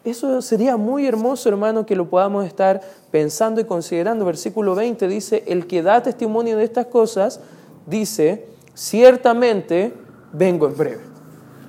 Eso 0.05 0.41
sería 0.41 0.79
muy 0.79 1.07
hermoso, 1.07 1.51
hermano, 1.51 1.85
que 1.85 1.97
lo 1.97 2.09
podamos 2.09 2.47
estar 2.47 2.81
pensando 3.11 3.61
y 3.61 3.65
considerando. 3.65 4.25
Versículo 4.25 4.75
20 4.75 5.07
dice, 5.07 5.45
el 5.47 5.67
que 5.67 5.83
da 5.83 6.03
testimonio 6.03 6.57
de 6.57 6.65
estas 6.65 6.87
cosas, 6.87 7.41
dice, 7.87 8.47
ciertamente 8.75 9.93
vengo 10.33 10.67
en 10.67 10.77
breve. 10.77 11.11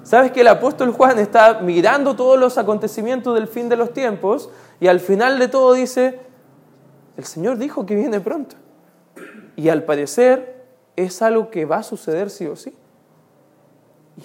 ¿Sabes 0.03 0.31
que 0.31 0.41
el 0.41 0.47
apóstol 0.47 0.91
Juan 0.91 1.19
está 1.19 1.61
mirando 1.61 2.15
todos 2.15 2.39
los 2.39 2.57
acontecimientos 2.57 3.35
del 3.35 3.47
fin 3.47 3.69
de 3.69 3.77
los 3.77 3.93
tiempos 3.93 4.49
y 4.79 4.87
al 4.87 4.99
final 4.99 5.39
de 5.39 5.47
todo 5.47 5.73
dice, 5.73 6.19
el 7.17 7.23
Señor 7.23 7.57
dijo 7.57 7.85
que 7.85 7.95
viene 7.95 8.19
pronto. 8.19 8.55
Y 9.55 9.69
al 9.69 9.83
parecer 9.83 10.65
es 10.95 11.21
algo 11.21 11.49
que 11.49 11.65
va 11.65 11.77
a 11.77 11.83
suceder 11.83 12.29
sí 12.29 12.47
o 12.47 12.55
sí. 12.55 12.73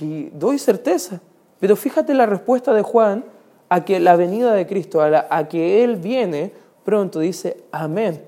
Y 0.00 0.30
doy 0.30 0.58
certeza. 0.58 1.20
Pero 1.60 1.76
fíjate 1.76 2.14
la 2.14 2.26
respuesta 2.26 2.72
de 2.72 2.82
Juan 2.82 3.24
a 3.68 3.84
que 3.84 4.00
la 4.00 4.16
venida 4.16 4.54
de 4.54 4.66
Cristo, 4.66 5.00
a, 5.02 5.48
que 5.48 5.84
Él 5.84 5.96
viene 5.96 6.52
pronto, 6.84 7.20
dice, 7.20 7.64
amén. 7.72 8.24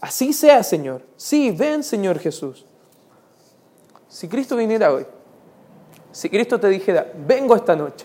Así 0.00 0.32
sea, 0.32 0.62
Señor. 0.62 1.02
Sí, 1.16 1.50
ven, 1.50 1.82
Señor 1.82 2.18
Jesús. 2.18 2.64
Si 4.10 4.26
Cristo 4.28 4.56
viniera 4.56 4.92
hoy, 4.92 5.06
si 6.10 6.28
Cristo 6.28 6.58
te 6.58 6.66
dijera, 6.66 7.06
vengo 7.26 7.54
esta 7.54 7.76
noche, 7.76 8.04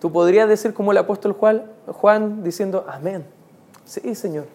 tú 0.00 0.10
podrías 0.10 0.48
decir 0.48 0.72
como 0.72 0.92
el 0.92 0.98
apóstol 0.98 1.34
Juan, 1.34 1.70
Juan 1.86 2.42
diciendo, 2.42 2.86
amén. 2.88 3.26
Sí, 3.84 4.14
Señor, 4.14 4.46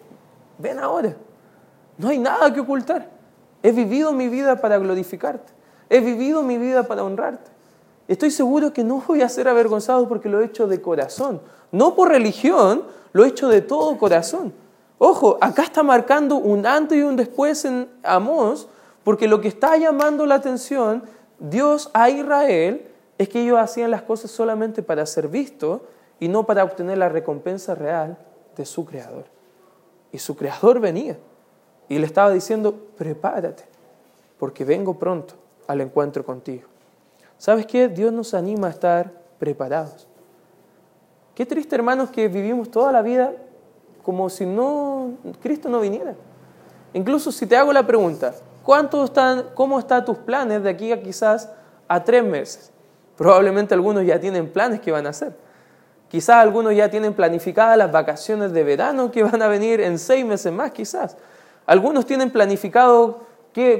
ven 0.58 0.80
ahora. 0.80 1.14
No 1.96 2.08
hay 2.08 2.18
nada 2.18 2.52
que 2.52 2.58
ocultar. 2.58 3.08
He 3.62 3.70
vivido 3.70 4.12
mi 4.12 4.28
vida 4.28 4.60
para 4.60 4.76
glorificarte. 4.78 5.52
He 5.88 6.00
vivido 6.00 6.42
mi 6.42 6.58
vida 6.58 6.82
para 6.82 7.04
honrarte. 7.04 7.50
Estoy 8.08 8.32
seguro 8.32 8.72
que 8.72 8.82
no 8.82 9.00
voy 9.06 9.22
a 9.22 9.28
ser 9.28 9.46
avergonzado 9.46 10.08
porque 10.08 10.28
lo 10.28 10.40
he 10.40 10.46
hecho 10.46 10.66
de 10.66 10.82
corazón. 10.82 11.40
No 11.70 11.94
por 11.94 12.08
religión, 12.08 12.82
lo 13.12 13.24
he 13.24 13.28
hecho 13.28 13.48
de 13.48 13.60
todo 13.60 13.96
corazón. 13.98 14.52
Ojo, 14.98 15.38
acá 15.40 15.62
está 15.62 15.84
marcando 15.84 16.36
un 16.36 16.66
antes 16.66 16.98
y 16.98 17.02
un 17.02 17.14
después 17.14 17.64
en 17.64 17.88
Amós, 18.02 18.68
porque 19.04 19.28
lo 19.28 19.40
que 19.40 19.48
está 19.48 19.76
llamando 19.76 20.26
la 20.26 20.36
atención 20.36 21.02
Dios 21.38 21.90
a 21.94 22.10
Israel 22.10 22.86
es 23.16 23.28
que 23.28 23.42
ellos 23.42 23.58
hacían 23.58 23.90
las 23.90 24.02
cosas 24.02 24.30
solamente 24.30 24.82
para 24.82 25.06
ser 25.06 25.28
vistos 25.28 25.80
y 26.20 26.28
no 26.28 26.44
para 26.46 26.64
obtener 26.64 26.98
la 26.98 27.08
recompensa 27.08 27.74
real 27.74 28.18
de 28.56 28.64
su 28.64 28.84
Creador. 28.84 29.24
Y 30.12 30.18
su 30.18 30.36
Creador 30.36 30.80
venía 30.80 31.16
y 31.88 31.98
le 31.98 32.06
estaba 32.06 32.30
diciendo, 32.30 32.74
prepárate, 32.96 33.64
porque 34.38 34.64
vengo 34.64 34.98
pronto 34.98 35.34
al 35.66 35.80
encuentro 35.80 36.24
contigo. 36.24 36.68
¿Sabes 37.38 37.66
qué? 37.66 37.88
Dios 37.88 38.12
nos 38.12 38.34
anima 38.34 38.66
a 38.66 38.70
estar 38.70 39.12
preparados. 39.38 40.08
Qué 41.34 41.46
triste, 41.46 41.76
hermanos, 41.76 42.10
que 42.10 42.26
vivimos 42.26 42.70
toda 42.70 42.90
la 42.90 43.02
vida 43.02 43.32
como 44.02 44.28
si 44.28 44.44
no 44.44 45.12
Cristo 45.40 45.68
no 45.68 45.80
viniera. 45.80 46.14
Incluso 46.94 47.30
si 47.30 47.46
te 47.46 47.56
hago 47.56 47.72
la 47.72 47.86
pregunta, 47.86 48.34
¿cuánto 48.68 49.02
están, 49.02 49.46
¿cómo 49.54 49.78
están 49.78 50.04
tus 50.04 50.18
planes 50.18 50.62
de 50.62 50.68
aquí 50.68 50.92
a 50.92 51.02
quizás 51.02 51.48
a 51.88 52.04
tres 52.04 52.22
meses? 52.22 52.70
Probablemente 53.16 53.72
algunos 53.72 54.04
ya 54.04 54.20
tienen 54.20 54.52
planes 54.52 54.82
que 54.82 54.92
van 54.92 55.06
a 55.06 55.08
hacer. 55.08 55.34
Quizás 56.10 56.36
algunos 56.36 56.76
ya 56.76 56.90
tienen 56.90 57.14
planificadas 57.14 57.78
las 57.78 57.90
vacaciones 57.90 58.52
de 58.52 58.64
verano 58.64 59.10
que 59.10 59.22
van 59.22 59.40
a 59.40 59.48
venir 59.48 59.80
en 59.80 59.98
seis 59.98 60.22
meses 60.22 60.52
más, 60.52 60.72
quizás. 60.72 61.16
Algunos 61.64 62.04
tienen 62.04 62.30
planificado 62.30 63.20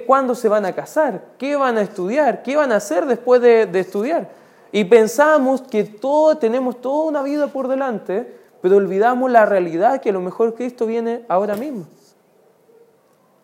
cuándo 0.07 0.35
se 0.35 0.49
van 0.49 0.65
a 0.65 0.75
casar, 0.75 1.23
qué 1.37 1.55
van 1.55 1.77
a 1.77 1.83
estudiar, 1.83 2.43
qué 2.43 2.57
van 2.57 2.73
a 2.73 2.77
hacer 2.77 3.05
después 3.05 3.43
de, 3.43 3.67
de 3.67 3.81
estudiar. 3.81 4.31
Y 4.73 4.85
pensamos 4.85 5.61
que 5.61 5.85
todo, 5.85 6.39
tenemos 6.39 6.81
toda 6.81 7.11
una 7.11 7.23
vida 7.23 7.49
por 7.49 7.69
delante, 7.69 8.39
pero 8.63 8.77
olvidamos 8.77 9.31
la 9.31 9.45
realidad 9.45 10.01
que 10.01 10.09
a 10.09 10.15
lo 10.15 10.23
mejor 10.23 10.55
Cristo 10.55 10.87
viene 10.87 11.27
ahora 11.29 11.57
mismo. 11.57 11.87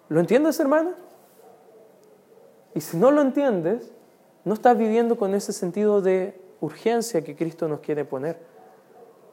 ¿Lo 0.09 0.21
entiendes, 0.21 0.59
hermano? 0.59 1.04
Y 2.75 2.81
si 2.81 2.97
no 2.97 3.11
lo 3.11 3.23
entiendes, 3.23 3.93
no 4.45 4.55
estás 4.55 4.77
viviendo 4.77 5.17
con 5.17 5.35
ese 5.35 5.53
sentido 5.53 6.01
de 6.03 6.39
urgencia 6.61 7.23
que 7.23 7.37
Cristo 7.37 7.69
nos 7.69 7.81
quiere 7.81 8.05
poner. 8.05 8.39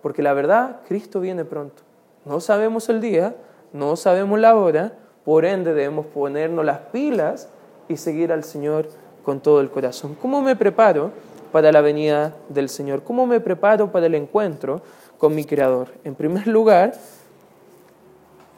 Porque 0.01 0.21
la 0.21 0.34
verdad, 0.34 0.82
Cristo 0.88 1.19
viene 1.19 1.45
pronto. 1.45 1.84
No 2.25 2.39
sabemos 2.39 2.88
el 2.89 3.01
día, 3.01 3.36
no 3.73 3.95
sabemos 3.95 4.39
la 4.39 4.56
hora, 4.56 4.93
por 5.25 5.45
ende 5.45 5.73
debemos 5.73 6.06
ponernos 6.08 6.65
las 6.65 6.80
pilas 6.91 7.49
y 7.88 7.97
seguir 7.97 8.32
al 8.32 8.43
Señor 8.43 8.89
con 9.23 9.39
todo 9.39 9.62
el 9.62 9.69
corazón. 9.69 10.15
¿Cómo 10.19 10.41
me 10.41 10.56
preparo 10.56 11.12
para 11.51 11.71
la 11.71 11.82
venida 11.82 12.36
del 12.49 12.69
Señor? 12.69 13.04
¿Cómo 13.04 13.25
me 13.25 13.39
preparo 13.39 13.91
para 13.91 14.06
el 14.06 14.15
encuentro 14.15 14.82
con 15.17 15.36
mi 15.36 15.45
Creador? 15.45 15.89
En 16.04 16.15
primer 16.15 16.47
lugar, 16.47 16.93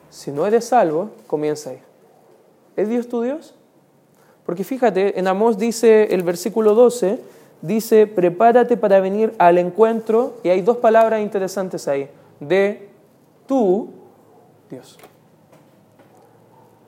si 0.09 0.31
no 0.31 0.45
eres 0.45 0.65
salvo, 0.65 1.09
comienza 1.27 1.71
ahí. 1.71 1.81
¿Es 2.75 2.89
Dios 2.89 3.07
tu 3.07 3.21
Dios? 3.21 3.55
Porque 4.45 4.63
fíjate, 4.63 5.19
en 5.19 5.27
Amós 5.27 5.57
dice 5.57 6.13
el 6.13 6.23
versículo 6.23 6.73
12, 6.73 7.19
dice, 7.61 8.07
prepárate 8.07 8.75
para 8.77 8.99
venir 8.99 9.33
al 9.37 9.57
encuentro, 9.57 10.35
y 10.43 10.49
hay 10.49 10.61
dos 10.61 10.77
palabras 10.77 11.21
interesantes 11.21 11.87
ahí, 11.87 12.09
de 12.39 12.89
tu 13.47 13.89
Dios. 14.69 14.97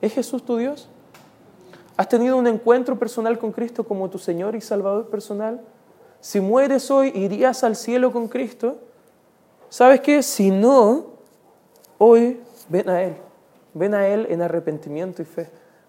¿Es 0.00 0.12
Jesús 0.12 0.44
tu 0.44 0.56
Dios? 0.56 0.88
¿Has 1.96 2.08
tenido 2.08 2.36
un 2.36 2.46
encuentro 2.46 2.98
personal 2.98 3.38
con 3.38 3.52
Cristo 3.52 3.84
como 3.84 4.10
tu 4.10 4.18
Señor 4.18 4.54
y 4.54 4.60
Salvador 4.60 5.08
personal? 5.08 5.62
Si 6.20 6.40
mueres 6.40 6.90
hoy, 6.90 7.10
¿irías 7.14 7.64
al 7.64 7.74
cielo 7.74 8.12
con 8.12 8.28
Cristo? 8.28 8.76
¿Sabes 9.70 10.00
qué? 10.00 10.22
Si 10.22 10.50
no, 10.50 11.06
hoy 11.96 12.40
ven 12.68 12.90
a 12.90 13.02
Él. 13.02 13.16
Ven 13.72 13.94
a 13.94 14.06
Él 14.08 14.26
en 14.28 14.42
arrepentimiento 14.42 15.22
y 15.22 15.24
fe. 15.24 15.48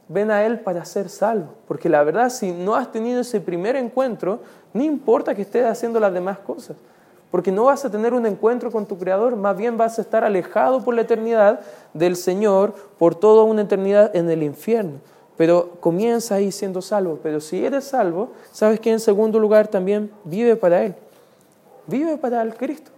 Ven 0.10 0.32
a 0.32 0.46
Él 0.46 0.60
para 0.60 0.86
ser 0.86 1.10
salvo. 1.10 1.54
Porque 1.68 1.90
la 1.90 2.04
verdad, 2.04 2.30
si 2.30 2.52
no 2.52 2.76
has 2.76 2.92
tenido 2.92 3.22
ese 3.22 3.42
primer 3.42 3.76
encuentro, 3.76 4.40
no 4.74 4.84
importa 4.84 5.36
que 5.36 5.42
estés 5.42 5.66
haciendo 5.66 6.00
las 6.00 6.14
demás 6.14 6.40
cosas. 6.40 6.78
Porque 7.32 7.52
no 7.52 7.66
vas 7.66 7.84
a 7.84 7.92
tener 7.92 8.14
un 8.14 8.26
encuentro 8.26 8.72
con 8.72 8.86
tu 8.86 8.98
Creador, 8.98 9.36
más 9.36 9.58
bien 9.58 9.78
vas 9.78 10.00
a 10.00 10.02
estar 10.02 10.24
alejado 10.24 10.84
por 10.84 10.94
la 10.94 11.02
eternidad 11.02 11.60
del 11.94 12.16
Señor, 12.16 12.74
por 12.98 13.16
toda 13.16 13.44
una 13.44 13.64
eternidad 13.64 14.16
en 14.16 14.30
el 14.30 14.44
infierno. 14.44 15.00
Pero 15.36 15.72
comienza 15.82 16.36
ahí 16.36 16.52
siendo 16.52 16.82
salvo. 16.82 17.20
Pero 17.22 17.42
si 17.42 17.66
eres 17.66 17.84
salvo, 17.84 18.32
sabes 18.52 18.80
que 18.80 18.92
en 18.92 19.00
segundo 19.00 19.40
lugar 19.40 19.68
también 19.68 20.10
vive 20.24 20.56
para 20.56 20.84
Él. 20.84 20.96
Vive 21.86 22.18
para 22.18 22.42
el 22.42 22.56
Cristo. 22.56 22.92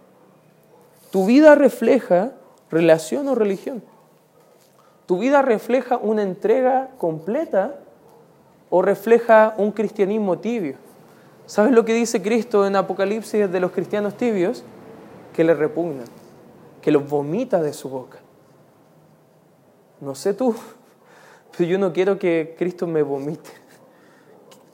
Tu 1.10 1.26
vida 1.26 1.56
refleja 1.56 2.32
relación 2.70 3.28
o 3.28 3.34
religión. 3.34 3.82
Tu 5.10 5.18
vida 5.18 5.42
refleja 5.42 5.96
una 5.96 6.22
entrega 6.22 6.90
completa 6.96 7.80
o 8.70 8.80
refleja 8.80 9.56
un 9.58 9.72
cristianismo 9.72 10.38
tibio. 10.38 10.76
¿Sabes 11.46 11.72
lo 11.72 11.84
que 11.84 11.92
dice 11.94 12.22
Cristo 12.22 12.64
en 12.64 12.76
Apocalipsis 12.76 13.50
de 13.50 13.58
los 13.58 13.72
cristianos 13.72 14.16
tibios? 14.16 14.62
Que 15.32 15.42
le 15.42 15.54
repugnan, 15.54 16.04
que 16.80 16.92
los 16.92 17.10
vomita 17.10 17.60
de 17.60 17.72
su 17.72 17.88
boca. 17.88 18.18
No 20.00 20.14
sé 20.14 20.32
tú, 20.32 20.54
pero 21.58 21.68
yo 21.68 21.76
no 21.76 21.92
quiero 21.92 22.16
que 22.16 22.54
Cristo 22.56 22.86
me 22.86 23.02
vomite. 23.02 23.50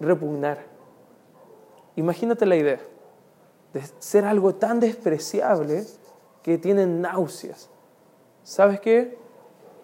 Repugnar. 0.01 0.59
Imagínate 1.94 2.44
la 2.44 2.57
idea 2.57 2.81
de 3.72 3.83
ser 4.01 4.27
algo 4.27 4.55
tan 4.55 4.81
despreciable 4.81 5.87
que 6.42 6.59
tienen 6.59 7.01
náuseas. 7.01 7.70
¿Sabes 8.44 8.81
qué? 8.81 9.25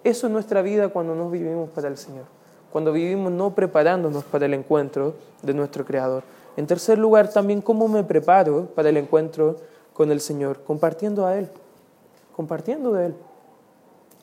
Eso 0.05 0.27
es 0.27 0.33
nuestra 0.33 0.63
vida 0.63 0.89
cuando 0.89 1.15
nos 1.15 1.31
vivimos 1.31 1.71
para 1.71 1.89
el 1.89 1.97
Señor, 1.97 2.25
cuando 2.73 2.93
vivimos 2.93 3.31
no 3.31 3.55
preparándonos 3.55 4.25
para 4.25 4.47
el 4.47 4.55
encuentro 4.55 5.15
de 5.43 5.55
nuestro 5.55 5.85
Creador. 5.85 6.25
En 6.57 6.67
tercer 6.67 6.99
lugar, 6.99 7.29
también 7.29 7.63
cómo 7.63 7.87
me 7.89 8.03
preparo 8.03 8.67
para 8.75 8.89
el 8.89 8.97
encuentro 8.97 9.57
con 9.93 10.11
el 10.11 10.21
Señor, 10.21 10.63
compartiendo 10.65 11.27
a 11.27 11.39
Él, 11.39 11.49
compartiendo 12.35 12.93
de 12.93 13.07
Él. 13.07 13.15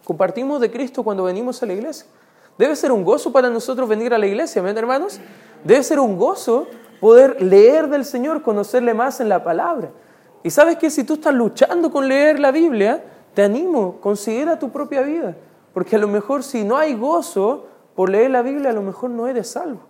Compartimos 0.03 0.59
de 0.59 0.69
Cristo 0.69 1.03
cuando 1.03 1.23
venimos 1.23 1.61
a 1.63 1.65
la 1.65 1.73
iglesia. 1.73 2.07
Debe 2.57 2.75
ser 2.75 2.91
un 2.91 3.05
gozo 3.05 3.31
para 3.31 3.49
nosotros 3.49 3.87
venir 3.87 4.13
a 4.13 4.17
la 4.17 4.27
iglesia, 4.27 4.61
¿ven 4.61 4.77
hermanos? 4.77 5.19
Debe 5.63 5.81
ser 5.81 5.99
un 5.99 6.17
gozo 6.17 6.67
poder 6.99 7.41
leer 7.41 7.87
del 7.87 8.03
Señor, 8.03 8.41
conocerle 8.41 8.93
más 8.93 9.21
en 9.21 9.29
la 9.29 9.43
palabra. 9.43 9.91
Y 10.43 10.49
sabes 10.49 10.77
que 10.77 10.89
si 10.89 11.05
tú 11.05 11.13
estás 11.13 11.33
luchando 11.33 11.89
con 11.89 12.07
leer 12.07 12.39
la 12.39 12.51
Biblia, 12.51 13.03
te 13.33 13.43
animo, 13.43 13.97
considera 14.01 14.59
tu 14.59 14.69
propia 14.69 15.01
vida. 15.01 15.35
Porque 15.73 15.95
a 15.95 15.99
lo 15.99 16.07
mejor 16.07 16.43
si 16.43 16.63
no 16.63 16.77
hay 16.77 16.95
gozo 16.95 17.65
por 17.95 18.09
leer 18.09 18.31
la 18.31 18.41
Biblia, 18.41 18.69
a 18.69 18.73
lo 18.73 18.81
mejor 18.81 19.09
no 19.09 19.27
eres 19.27 19.49
salvo. 19.49 19.81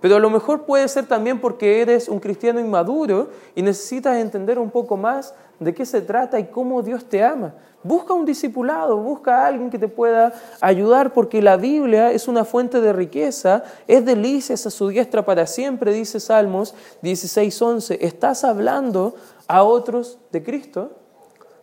Pero 0.00 0.16
a 0.16 0.20
lo 0.20 0.30
mejor 0.30 0.64
puede 0.64 0.86
ser 0.88 1.06
también 1.06 1.40
porque 1.40 1.80
eres 1.80 2.08
un 2.08 2.20
cristiano 2.20 2.60
inmaduro 2.60 3.30
y 3.54 3.62
necesitas 3.62 4.16
entender 4.18 4.58
un 4.58 4.70
poco 4.70 4.96
más 4.96 5.34
de 5.58 5.74
qué 5.74 5.86
se 5.86 6.02
trata 6.02 6.38
y 6.38 6.48
cómo 6.48 6.82
Dios 6.82 7.06
te 7.06 7.24
ama. 7.24 7.54
Busca 7.82 8.12
un 8.12 8.26
discipulado, 8.26 8.98
busca 8.98 9.42
a 9.42 9.46
alguien 9.46 9.70
que 9.70 9.78
te 9.78 9.88
pueda 9.88 10.34
ayudar 10.60 11.12
porque 11.12 11.40
la 11.40 11.56
Biblia 11.56 12.12
es 12.12 12.28
una 12.28 12.44
fuente 12.44 12.80
de 12.80 12.92
riqueza, 12.92 13.64
es 13.86 14.04
delicias 14.04 14.66
a 14.66 14.70
su 14.70 14.88
diestra 14.88 15.24
para 15.24 15.46
siempre, 15.46 15.92
dice 15.92 16.20
Salmos 16.20 16.74
16:11. 17.02 17.98
¿Estás 18.00 18.44
hablando 18.44 19.14
a 19.48 19.62
otros 19.62 20.18
de 20.30 20.42
Cristo? 20.42 20.90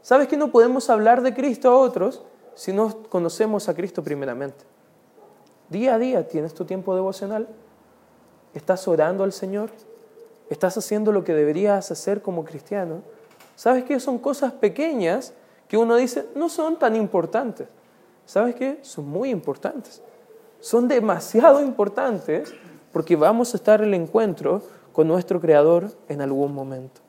¿Sabes 0.01 0.27
que 0.27 0.37
no 0.37 0.51
podemos 0.51 0.89
hablar 0.89 1.21
de 1.21 1.33
Cristo 1.33 1.69
a 1.69 1.77
otros 1.77 2.23
si 2.55 2.73
no 2.73 3.03
conocemos 3.09 3.69
a 3.69 3.73
Cristo 3.73 4.03
primeramente? 4.03 4.65
Día 5.69 5.95
a 5.95 5.99
día 5.99 6.27
tienes 6.27 6.53
tu 6.53 6.65
tiempo 6.65 6.93
devocional. 6.93 7.47
¿Estás 8.53 8.87
orando 8.87 9.23
al 9.23 9.33
Señor? 9.33 9.71
¿Estás 10.49 10.77
haciendo 10.77 11.11
lo 11.11 11.23
que 11.23 11.33
deberías 11.33 11.89
hacer 11.89 12.21
como 12.21 12.45
cristiano? 12.45 13.01
¿Sabes 13.55 13.83
qué? 13.85 13.99
Son 13.99 14.19
cosas 14.19 14.53
pequeñas 14.53 15.33
que 15.67 15.77
uno 15.77 15.95
dice 15.95 16.27
no 16.35 16.49
son 16.49 16.77
tan 16.77 16.95
importantes. 16.95 17.67
¿Sabes 18.25 18.55
qué? 18.55 18.79
Son 18.81 19.07
muy 19.07 19.29
importantes. 19.29 20.01
Son 20.59 20.87
demasiado 20.87 21.61
importantes 21.61 22.53
porque 22.91 23.15
vamos 23.15 23.53
a 23.53 23.57
estar 23.57 23.81
en 23.81 23.87
el 23.87 23.93
encuentro 23.95 24.61
con 24.91 25.07
nuestro 25.07 25.41
Creador 25.41 25.91
en 26.07 26.21
algún 26.21 26.53
momento. 26.53 27.01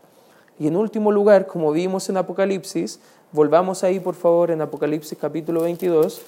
Y 0.58 0.66
en 0.68 0.76
último 0.76 1.12
lugar, 1.12 1.46
como 1.46 1.70
vimos 1.72 2.08
en 2.08 2.16
Apocalipsis, 2.16 3.00
volvamos 3.34 3.82
ahí 3.82 3.98
por 3.98 4.14
favor 4.14 4.52
en 4.52 4.62
Apocalipsis 4.62 5.18
capítulo 5.20 5.62
22, 5.62 6.22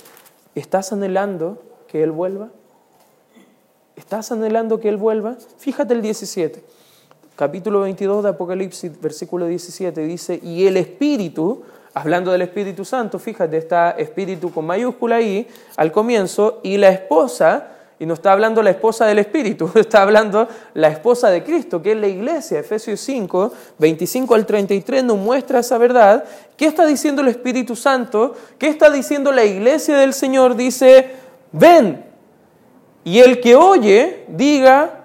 ¿estás 0.57 0.93
anhelando 0.93 1.63
que 1.87 2.03
Él 2.03 2.11
vuelva? 2.11 2.49
¿Estás 3.95 4.33
anhelando 4.33 4.81
que 4.81 4.89
Él 4.89 4.97
vuelva? 4.97 5.37
Fíjate 5.57 5.95
el 5.95 6.03
17. 6.03 6.65
Capítulo 7.37 7.83
22 7.83 8.25
de 8.25 8.31
Apocalipsis, 8.31 9.01
versículo 9.01 9.47
17, 9.47 10.01
dice, 10.01 10.41
y 10.43 10.67
el 10.67 10.77
Espíritu, 10.77 11.63
hablando 11.95 12.33
del 12.33 12.43
Espíritu 12.43 12.85
Santo, 12.85 13.21
fíjate, 13.21 13.57
está 13.57 13.93
Espíritu 13.93 14.51
con 14.51 14.67
mayúscula 14.67 15.17
ahí 15.17 15.47
al 15.77 15.93
comienzo, 15.93 16.59
y 16.65 16.77
la 16.77 16.89
esposa, 16.89 17.69
y 17.99 18.05
no 18.05 18.15
está 18.15 18.33
hablando 18.33 18.63
la 18.63 18.71
esposa 18.71 19.07
del 19.07 19.19
Espíritu, 19.19 19.71
está 19.75 20.03
hablando 20.03 20.49
la 20.75 20.89
esposa 20.89 21.31
de 21.31 21.43
Cristo, 21.43 21.81
que 21.81 21.93
es 21.93 21.99
la 21.99 22.09
iglesia. 22.09 22.61
Efesios 22.61 23.01
5, 23.01 23.53
25 23.79 24.35
al 24.35 24.45
33 24.45 25.05
nos 25.05 25.17
muestra 25.17 25.61
esa 25.61 25.79
verdad. 25.79 26.25
¿Qué 26.57 26.67
está 26.67 26.85
diciendo 26.87 27.23
el 27.23 27.29
Espíritu 27.29 27.75
Santo? 27.75 28.35
¿Qué 28.59 28.69
está 28.69 28.91
diciendo 28.91 29.33
la 29.33 29.45
iglesia 29.45 29.97
del 29.97 30.13
Señor? 30.13 30.57
Dice, 30.57 31.11
ven, 31.53 32.05
y 33.05 33.21
el 33.21 33.41
que 33.41 33.57
oye, 33.57 34.25
diga, 34.29 35.05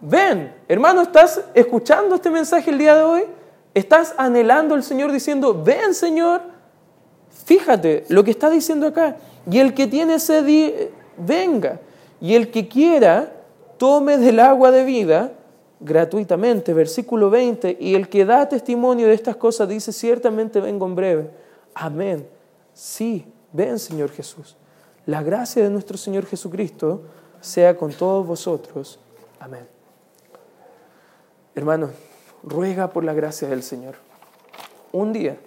ven. 0.00 0.54
Hermano, 0.68 1.02
¿estás 1.02 1.42
escuchando 1.54 2.14
este 2.16 2.30
mensaje 2.30 2.70
el 2.70 2.78
día 2.78 2.96
de 2.96 3.02
hoy? 3.02 3.24
¿Estás 3.74 4.14
anhelando 4.16 4.74
al 4.74 4.82
Señor 4.82 5.12
diciendo, 5.12 5.62
ven 5.62 5.94
Señor? 5.94 6.42
Fíjate 7.44 8.04
lo 8.08 8.24
que 8.24 8.30
está 8.30 8.50
diciendo 8.50 8.86
acá. 8.86 9.16
Y 9.50 9.58
el 9.58 9.74
que 9.74 9.86
tiene 9.86 10.18
sed, 10.18 10.90
venga. 11.16 11.78
Y 12.22 12.36
el 12.36 12.52
que 12.52 12.68
quiera, 12.68 13.32
tome 13.78 14.16
del 14.16 14.38
agua 14.38 14.70
de 14.70 14.84
vida 14.84 15.32
gratuitamente. 15.80 16.72
Versículo 16.72 17.30
20. 17.30 17.78
Y 17.80 17.96
el 17.96 18.08
que 18.08 18.24
da 18.24 18.48
testimonio 18.48 19.08
de 19.08 19.14
estas 19.14 19.34
cosas 19.34 19.68
dice, 19.68 19.92
ciertamente 19.92 20.60
vengo 20.60 20.86
en 20.86 20.94
breve. 20.94 21.30
Amén. 21.74 22.28
Sí, 22.72 23.26
ven 23.52 23.76
Señor 23.80 24.10
Jesús. 24.12 24.56
La 25.04 25.24
gracia 25.24 25.64
de 25.64 25.70
nuestro 25.70 25.98
Señor 25.98 26.24
Jesucristo 26.26 27.02
sea 27.40 27.76
con 27.76 27.90
todos 27.92 28.24
vosotros. 28.24 29.00
Amén. 29.40 29.66
Hermano, 31.56 31.90
ruega 32.44 32.88
por 32.90 33.02
la 33.02 33.14
gracia 33.14 33.48
del 33.48 33.64
Señor. 33.64 33.96
Un 34.92 35.12
día 35.12 35.38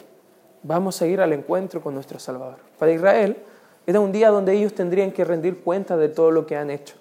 vamos 0.61 1.01
a 1.01 1.07
ir 1.07 1.21
al 1.21 1.31
encuentro 1.31 1.81
con 1.81 1.93
nuestro 1.93 2.19
Salvador. 2.19 2.57
Para 2.77 2.91
Israel 2.91 3.37
era 3.87 3.99
un 3.99 4.11
día 4.11 4.29
donde 4.29 4.53
ellos 4.53 4.73
tendrían 4.73 5.11
que 5.11 5.23
rendir 5.23 5.61
cuenta 5.61 5.97
de 5.97 6.09
todo 6.09 6.31
lo 6.31 6.45
que 6.45 6.55
han 6.55 6.69
hecho. 6.69 6.95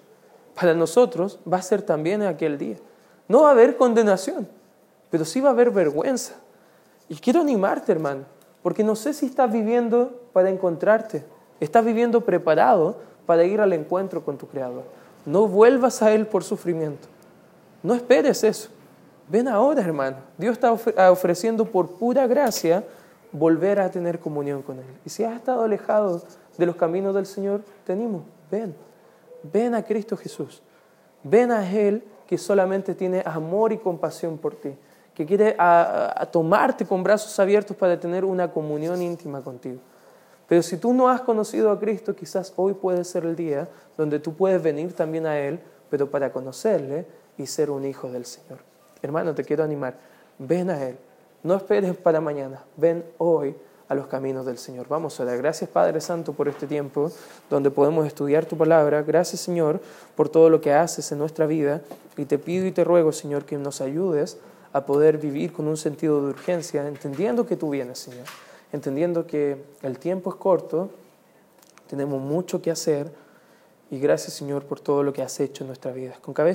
Para 0.53 0.73
nosotros 0.73 1.39
va 1.51 1.57
a 1.57 1.61
ser 1.61 1.81
también 1.81 2.21
aquel 2.21 2.57
día. 2.57 2.77
No 3.27 3.43
va 3.43 3.49
a 3.49 3.51
haber 3.51 3.77
condenación, 3.77 4.47
pero 5.09 5.25
sí 5.25 5.41
va 5.41 5.49
a 5.49 5.53
haber 5.53 5.71
vergüenza. 5.71 6.35
Y 7.09 7.15
quiero 7.15 7.41
animarte, 7.41 7.91
hermano, 7.91 8.23
porque 8.61 8.83
no 8.83 8.95
sé 8.95 9.13
si 9.13 9.25
estás 9.25 9.51
viviendo 9.51 10.29
para 10.33 10.49
encontrarte. 10.49 11.23
¿Estás 11.59 11.85
viviendo 11.85 12.21
preparado 12.21 12.97
para 13.25 13.43
ir 13.43 13.61
al 13.61 13.73
encuentro 13.73 14.23
con 14.23 14.37
tu 14.37 14.47
Creador. 14.47 14.83
No 15.25 15.47
vuelvas 15.47 16.01
a 16.01 16.11
Él 16.11 16.27
por 16.27 16.43
sufrimiento. 16.43 17.07
No 17.81 17.93
esperes 17.93 18.43
eso. 18.43 18.69
Ven 19.27 19.47
ahora, 19.47 19.81
hermano. 19.81 20.17
Dios 20.37 20.53
está 20.53 20.71
ofreciendo 21.11 21.65
por 21.65 21.91
pura 21.91 22.27
gracia 22.27 22.83
volver 23.31 23.79
a 23.79 23.89
tener 23.89 24.19
comunión 24.19 24.61
con 24.61 24.77
Él. 24.77 24.85
Y 25.05 25.09
si 25.09 25.23
has 25.23 25.35
estado 25.35 25.63
alejado 25.63 26.23
de 26.57 26.65
los 26.65 26.75
caminos 26.75 27.13
del 27.15 27.25
Señor, 27.25 27.61
te 27.85 27.93
animo, 27.93 28.23
ven. 28.49 28.75
Ven 29.43 29.75
a 29.75 29.83
Cristo 29.83 30.17
Jesús. 30.17 30.61
Ven 31.23 31.51
a 31.51 31.69
Él 31.69 32.03
que 32.27 32.37
solamente 32.37 32.95
tiene 32.95 33.21
amor 33.25 33.71
y 33.71 33.77
compasión 33.77 34.37
por 34.37 34.55
ti, 34.55 34.75
que 35.13 35.25
quiere 35.25 35.55
a, 35.57 36.27
tomarte 36.31 36.85
con 36.85 37.03
brazos 37.03 37.39
abiertos 37.39 37.77
para 37.77 37.99
tener 37.99 38.25
una 38.25 38.51
comunión 38.51 39.01
íntima 39.01 39.41
contigo. 39.41 39.79
Pero 40.47 40.61
si 40.61 40.77
tú 40.77 40.93
no 40.93 41.09
has 41.09 41.21
conocido 41.21 41.71
a 41.71 41.79
Cristo, 41.79 42.15
quizás 42.15 42.53
hoy 42.55 42.73
puede 42.73 43.03
ser 43.03 43.25
el 43.25 43.35
día 43.35 43.67
donde 43.97 44.19
tú 44.19 44.35
puedes 44.35 44.61
venir 44.61 44.93
también 44.93 45.25
a 45.25 45.37
Él, 45.39 45.59
pero 45.89 46.09
para 46.09 46.31
conocerle 46.31 47.05
y 47.37 47.45
ser 47.45 47.71
un 47.71 47.85
hijo 47.85 48.11
del 48.11 48.25
Señor. 48.25 48.59
Hermano, 49.01 49.33
te 49.33 49.43
quiero 49.43 49.63
animar, 49.63 49.97
ven 50.37 50.69
a 50.69 50.83
Él. 50.83 50.97
No 51.43 51.55
esperes 51.55 51.95
para 51.97 52.21
mañana, 52.21 52.63
ven 52.75 53.05
hoy 53.17 53.55
a 53.87 53.95
los 53.95 54.07
caminos 54.07 54.45
del 54.45 54.57
Señor. 54.57 54.87
Vamos 54.87 55.19
a 55.19 55.25
dar 55.25 55.37
gracias 55.37 55.69
Padre 55.69 56.01
Santo 56.01 56.33
por 56.33 56.47
este 56.47 56.67
tiempo 56.67 57.11
donde 57.49 57.69
podemos 57.71 58.07
estudiar 58.07 58.45
tu 58.45 58.57
palabra. 58.57 59.03
Gracias 59.03 59.41
Señor 59.41 59.79
por 60.15 60.29
todo 60.29 60.49
lo 60.49 60.61
que 60.61 60.73
haces 60.73 61.11
en 61.11 61.19
nuestra 61.19 61.45
vida 61.45 61.81
y 62.17 62.25
te 62.25 62.37
pido 62.37 62.65
y 62.65 62.71
te 62.71 62.83
ruego 62.83 63.11
Señor 63.11 63.45
que 63.45 63.57
nos 63.57 63.81
ayudes 63.81 64.37
a 64.73 64.85
poder 64.85 65.17
vivir 65.17 65.53
con 65.53 65.67
un 65.67 65.77
sentido 65.77 66.21
de 66.21 66.29
urgencia, 66.29 66.87
entendiendo 66.87 67.45
que 67.45 67.55
tú 67.55 67.69
vienes 67.69 67.99
Señor, 67.99 68.25
entendiendo 68.73 69.27
que 69.27 69.57
el 69.83 69.99
tiempo 69.99 70.31
es 70.31 70.35
corto, 70.35 70.89
tenemos 71.87 72.21
mucho 72.21 72.61
que 72.61 72.71
hacer 72.71 73.11
y 73.91 73.99
gracias 73.99 74.33
Señor 74.33 74.65
por 74.65 74.79
todo 74.79 75.03
lo 75.03 75.13
que 75.13 75.21
has 75.21 75.39
hecho 75.39 75.63
en 75.63 75.67
nuestra 75.67 75.91
vida. 75.91 76.15
Con 76.21 76.33
cabeza 76.33 76.53